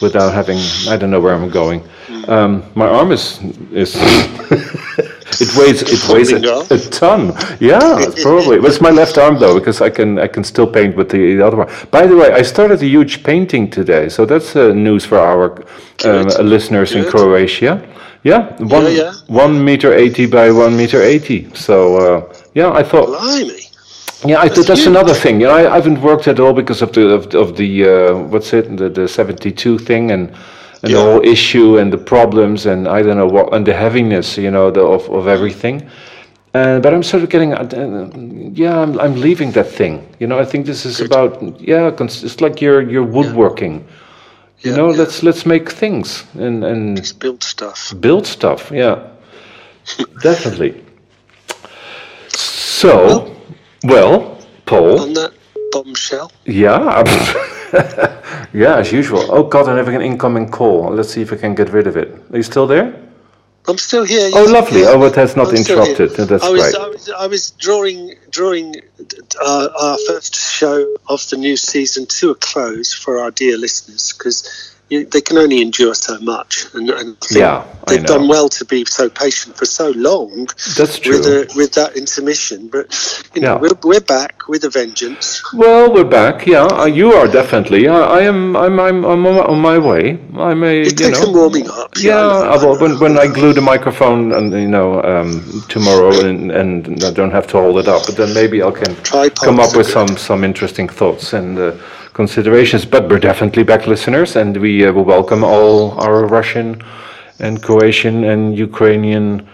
without 0.00 0.32
having 0.32 0.58
I 0.88 0.96
don't 0.96 1.10
know 1.10 1.20
where 1.20 1.34
I'm 1.34 1.50
going. 1.50 1.86
Um, 2.28 2.62
my 2.74 2.88
arm 2.88 3.12
is 3.12 3.38
is 3.72 3.94
it 5.40 5.56
weighs 5.56 5.82
it 5.82 6.08
weighs 6.08 6.32
a, 6.32 6.38
a, 6.70 6.78
ton. 6.90 7.32
Yeah, 7.60 8.04
probably. 8.22 8.58
But 8.58 8.70
it's 8.70 8.80
my 8.80 8.90
left 8.90 9.18
arm 9.18 9.38
though 9.38 9.58
because 9.58 9.80
I 9.80 9.90
can 9.90 10.18
I 10.18 10.28
can 10.28 10.44
still 10.44 10.66
paint 10.66 10.96
with 10.96 11.10
the, 11.10 11.36
the 11.36 11.46
other 11.46 11.56
one. 11.56 11.68
By 11.90 12.06
the 12.06 12.16
way, 12.16 12.32
I 12.32 12.42
started 12.42 12.80
a 12.82 12.86
huge 12.86 13.22
painting 13.24 13.70
today, 13.70 14.08
so 14.08 14.24
that's 14.24 14.54
uh, 14.54 14.72
news 14.72 15.04
for 15.04 15.18
our 15.18 15.64
um, 16.04 16.26
listeners 16.46 16.92
Good. 16.92 17.04
in 17.04 17.10
Croatia. 17.10 17.86
Yeah, 18.22 18.56
one 18.62 18.84
yeah, 18.84 18.90
yeah. 18.90 19.12
one 19.26 19.64
meter 19.64 19.92
eighty 19.92 20.26
by 20.26 20.50
one 20.50 20.76
meter 20.76 21.02
eighty. 21.02 21.52
So 21.54 21.96
uh, 21.96 22.34
yeah, 22.54 22.70
I 22.72 22.82
thought. 22.82 23.06
Blimey. 23.06 23.62
Yeah, 24.24 24.40
I, 24.40 24.48
that's, 24.48 24.66
that's 24.66 24.86
another 24.86 25.12
thing. 25.12 25.40
You 25.42 25.48
know, 25.48 25.52
I, 25.52 25.70
I, 25.72 25.74
haven't 25.74 26.00
worked 26.00 26.26
at 26.26 26.40
all 26.40 26.54
because 26.54 26.80
of 26.80 26.92
the 26.94 27.10
of, 27.10 27.34
of 27.34 27.56
the 27.56 27.84
uh, 27.84 28.14
what's 28.16 28.52
it 28.54 28.76
the, 28.76 28.88
the 28.88 29.06
seventy 29.06 29.52
two 29.52 29.78
thing 29.78 30.10
and 30.10 30.34
and 30.82 30.90
yeah. 30.90 30.98
the 30.98 31.04
whole 31.04 31.24
issue 31.24 31.78
and 31.78 31.92
the 31.92 31.98
problems 31.98 32.66
and 32.66 32.86
I 32.88 33.02
don't 33.02 33.16
know 33.16 33.26
what 33.26 33.54
and 33.54 33.66
the 33.66 33.74
heaviness, 33.74 34.36
you 34.36 34.50
know, 34.50 34.70
the, 34.70 34.82
of 34.82 35.08
of 35.10 35.26
everything. 35.28 35.88
Uh, 36.56 36.80
but 36.80 36.94
I'm 36.94 37.02
sort 37.02 37.22
of 37.22 37.28
getting, 37.28 37.52
uh, 37.52 38.10
yeah, 38.54 38.80
I'm, 38.80 38.98
I'm 38.98 39.20
leaving 39.20 39.50
that 39.52 39.68
thing. 39.68 40.08
You 40.18 40.26
know, 40.26 40.38
I 40.38 40.46
think 40.46 40.64
this 40.64 40.86
is 40.86 40.96
Good. 40.96 41.08
about, 41.08 41.60
yeah, 41.60 41.90
it's 42.00 42.40
like 42.40 42.62
you're 42.62 42.80
you're 42.80 43.04
woodworking. 43.04 43.74
Yeah. 43.74 43.92
You 44.60 44.70
yeah, 44.70 44.76
know, 44.78 44.88
let's 44.88 45.22
let's 45.22 45.44
make 45.44 45.70
things 45.70 46.24
and 46.34 46.64
and 46.64 46.96
Just 46.96 47.18
build 47.18 47.44
stuff. 47.44 47.92
Build 48.00 48.26
stuff, 48.26 48.70
yeah, 48.72 49.06
definitely. 50.22 50.82
So, 52.28 52.96
well, 52.96 53.34
well, 53.84 54.38
Paul. 54.64 55.00
On 55.00 55.12
that 55.12 55.32
bombshell. 55.72 56.32
Yeah. 56.44 57.02
yeah, 58.52 58.78
as 58.78 58.92
usual. 58.92 59.24
Oh 59.30 59.44
God, 59.44 59.68
I'm 59.68 59.76
having 59.76 59.96
an 59.96 60.02
incoming 60.02 60.50
call. 60.50 60.90
Let's 60.90 61.10
see 61.10 61.22
if 61.22 61.32
I 61.32 61.36
can 61.36 61.54
get 61.54 61.70
rid 61.70 61.86
of 61.86 61.96
it. 61.96 62.08
Are 62.30 62.36
you 62.36 62.42
still 62.42 62.66
there? 62.66 63.06
I'm 63.68 63.78
still 63.78 64.04
here. 64.04 64.30
Oh, 64.32 64.44
lovely. 64.44 64.84
Oh, 64.84 65.02
it 65.04 65.16
has 65.16 65.34
not 65.34 65.48
I'm 65.48 65.56
interrupted. 65.56 66.10
That's 66.10 66.44
I 66.44 66.50
was, 66.50 66.62
great. 66.62 66.74
I 66.76 66.88
was, 66.88 67.10
I 67.10 67.26
was 67.26 67.50
drawing, 67.52 68.14
drawing 68.30 68.76
uh, 69.40 69.68
our 69.80 69.98
first 70.06 70.36
show 70.36 70.96
of 71.08 71.28
the 71.30 71.36
new 71.36 71.56
season 71.56 72.06
to 72.06 72.30
a 72.30 72.34
close 72.36 72.94
for 72.94 73.18
our 73.18 73.32
dear 73.32 73.58
listeners 73.58 74.12
because 74.12 74.75
you, 74.88 75.04
they 75.04 75.20
can 75.20 75.36
only 75.36 75.62
endure 75.62 75.94
so 75.94 76.18
much, 76.20 76.66
and, 76.74 76.88
and 76.90 77.16
yeah, 77.30 77.66
they've 77.88 78.04
done 78.04 78.28
well 78.28 78.48
to 78.50 78.64
be 78.64 78.84
so 78.84 79.10
patient 79.10 79.56
for 79.56 79.64
so 79.64 79.90
long. 79.90 80.46
That's 80.76 81.00
true. 81.00 81.18
With, 81.18 81.26
a, 81.26 81.52
with 81.56 81.72
that 81.74 81.96
intermission, 81.96 82.68
but 82.68 82.86
you 83.34 83.42
know, 83.42 83.54
yeah. 83.54 83.60
we're, 83.60 83.78
we're 83.82 84.00
back 84.00 84.46
with 84.46 84.62
a 84.64 84.70
vengeance. 84.70 85.42
Well, 85.52 85.92
we're 85.92 86.04
back. 86.04 86.46
Yeah, 86.46 86.66
uh, 86.66 86.84
you 86.84 87.12
are 87.14 87.26
definitely. 87.26 87.88
I, 87.88 87.98
I 87.98 88.20
am. 88.22 88.56
I'm. 88.56 88.78
I'm. 88.78 89.04
I'm 89.04 89.26
on 89.26 89.60
my 89.60 89.76
way. 89.78 90.20
I'm 90.36 90.62
a. 90.62 90.82
It 90.82 91.00
you 91.00 91.06
takes 91.06 91.20
know, 91.20 91.32
warming 91.32 91.68
up. 91.68 91.96
Yeah. 91.96 92.12
yeah 92.12 92.56
well, 92.56 92.80
when 92.80 93.00
when 93.00 93.18
I 93.18 93.26
glue 93.26 93.52
the 93.52 93.62
microphone 93.62 94.32
and 94.32 94.52
you 94.52 94.68
know 94.68 95.02
um, 95.02 95.64
tomorrow 95.68 96.24
and 96.24 96.52
and 96.52 97.04
I 97.04 97.10
don't 97.10 97.32
have 97.32 97.48
to 97.48 97.58
hold 97.58 97.78
it 97.78 97.88
up, 97.88 98.06
but 98.06 98.16
then 98.16 98.32
maybe 98.34 98.62
I 98.62 98.70
can 98.70 98.94
Tripods 99.02 99.40
come 99.40 99.58
up 99.58 99.76
with 99.76 99.86
good. 99.86 99.92
some 99.92 100.16
some 100.16 100.44
interesting 100.44 100.88
thoughts 100.88 101.32
and. 101.32 101.58
Uh, 101.58 101.76
considerations, 102.16 102.84
but 102.86 103.02
we're 103.10 103.24
definitely 103.30 103.62
back 103.62 103.86
listeners, 103.86 104.36
and 104.36 104.56
we 104.56 104.72
uh, 104.86 104.92
will 104.94 105.04
welcome 105.04 105.44
all 105.44 105.92
our 106.04 106.26
Russian 106.38 106.82
and 107.38 107.62
Croatian 107.62 108.24
and 108.24 108.56
Ukrainian 108.68 109.46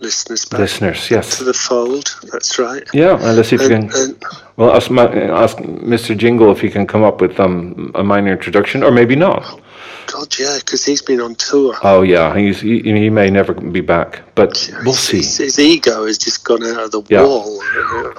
listeners 0.00 0.44
back 0.46 0.60
listeners 0.60 1.10
yes. 1.10 1.38
to 1.38 1.44
the 1.44 1.58
fold 1.68 2.06
that's 2.32 2.58
right. 2.58 2.86
Yeah 2.92 3.14
and 3.24 3.36
let's 3.36 3.50
see 3.50 3.56
if 3.56 3.62
and, 3.62 3.86
we 3.86 3.92
can 3.92 4.16
well 4.56 4.70
ask, 4.78 4.90
ask 4.90 5.56
mr 5.94 6.16
jingle 6.16 6.50
if 6.54 6.60
he 6.64 6.70
can 6.70 6.86
come 6.86 7.02
up 7.02 7.20
with 7.20 7.38
um, 7.38 7.92
a 7.94 8.02
minor 8.02 8.32
introduction 8.32 8.82
or 8.82 8.90
maybe 8.90 9.14
not 9.14 9.60
God, 10.06 10.36
yeah, 10.38 10.58
because 10.58 10.84
he's 10.84 11.02
been 11.02 11.20
on 11.20 11.34
tour. 11.36 11.76
Oh 11.82 12.02
yeah, 12.02 12.36
he's 12.36 12.60
he, 12.60 12.80
he 12.80 13.10
may 13.10 13.30
never 13.30 13.54
be 13.54 13.80
back, 13.80 14.22
but 14.34 14.68
yeah, 14.68 14.80
we'll 14.84 14.94
see. 14.94 15.18
His, 15.18 15.36
his, 15.36 15.58
ego 15.58 16.06
has 16.06 16.18
just 16.18 16.44
gone 16.44 16.64
out 16.64 16.84
of 16.84 16.90
the 16.90 17.02
yeah. 17.08 17.22
wall, 17.22 17.62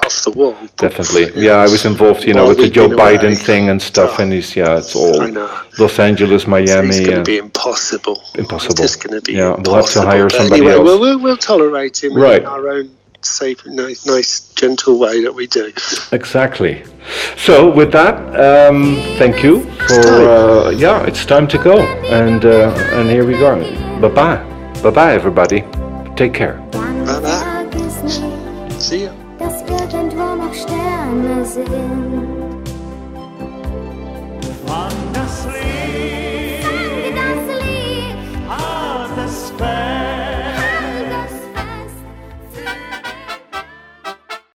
off 0.06 0.24
the 0.24 0.34
wall. 0.36 0.56
Definitely, 0.78 1.32
yeah. 1.42 1.58
I 1.58 1.64
was 1.64 1.84
involved, 1.86 2.24
you 2.24 2.34
know, 2.34 2.48
with 2.48 2.60
the 2.60 2.70
Joe 2.70 2.88
Biden 2.88 3.24
away. 3.24 3.36
thing 3.36 3.70
and 3.70 3.82
stuff, 3.82 4.16
oh, 4.20 4.24
and 4.24 4.34
he's 4.34 4.56
yeah, 4.56 4.78
it's 4.78 4.96
all 4.96 5.28
Los 5.80 6.00
Angeles, 6.00 6.48
Miami. 6.48 6.90
It's 6.90 7.00
going 7.00 7.18
to 7.18 7.24
be 7.24 7.38
impossible. 7.38 8.22
Impossible. 8.36 8.84
It's 8.84 8.96
going 8.96 9.20
to 9.20 9.22
be. 9.22 9.34
Yeah, 9.34 9.56
impossible. 9.56 9.74
we'll 9.74 9.82
have 9.82 9.94
to 9.94 10.02
hire 10.02 10.30
somebody 10.30 10.62
anyway, 10.62 10.74
else. 10.74 10.84
We'll, 10.84 11.00
we'll, 11.00 11.20
we'll 11.20 11.38
tolerate 11.38 12.04
him 12.04 12.16
right. 12.16 12.42
in 12.42 12.48
our 12.48 12.70
own 12.70 12.96
safe, 13.26 13.66
nice, 13.66 14.06
nice, 14.06 14.54
gentle 14.56 15.00
way 15.00 15.24
that 15.24 15.34
we 15.34 15.48
do. 15.48 15.72
Exactly. 16.12 16.84
So 17.38 17.72
with 17.72 17.92
that, 17.92 18.16
um, 18.40 18.96
thank 19.18 19.44
you 19.44 19.64
for 19.88 20.02
uh, 20.02 20.70
yeah. 20.70 21.06
It's 21.06 21.26
time 21.26 21.48
to 21.48 21.58
go, 21.58 21.80
and 22.10 22.46
uh, 22.46 22.74
and 22.94 23.10
here 23.10 23.26
we 23.26 23.34
go. 23.34 23.60
Bye 24.02 24.10
bye, 24.10 24.82
bye 24.84 24.92
bye, 24.92 25.14
everybody. 25.14 25.64
Take 26.16 26.34
care. 26.34 26.58
Bye 26.72 27.20
bye. 27.22 28.78
See 28.80 29.04
ya. 29.06 29.22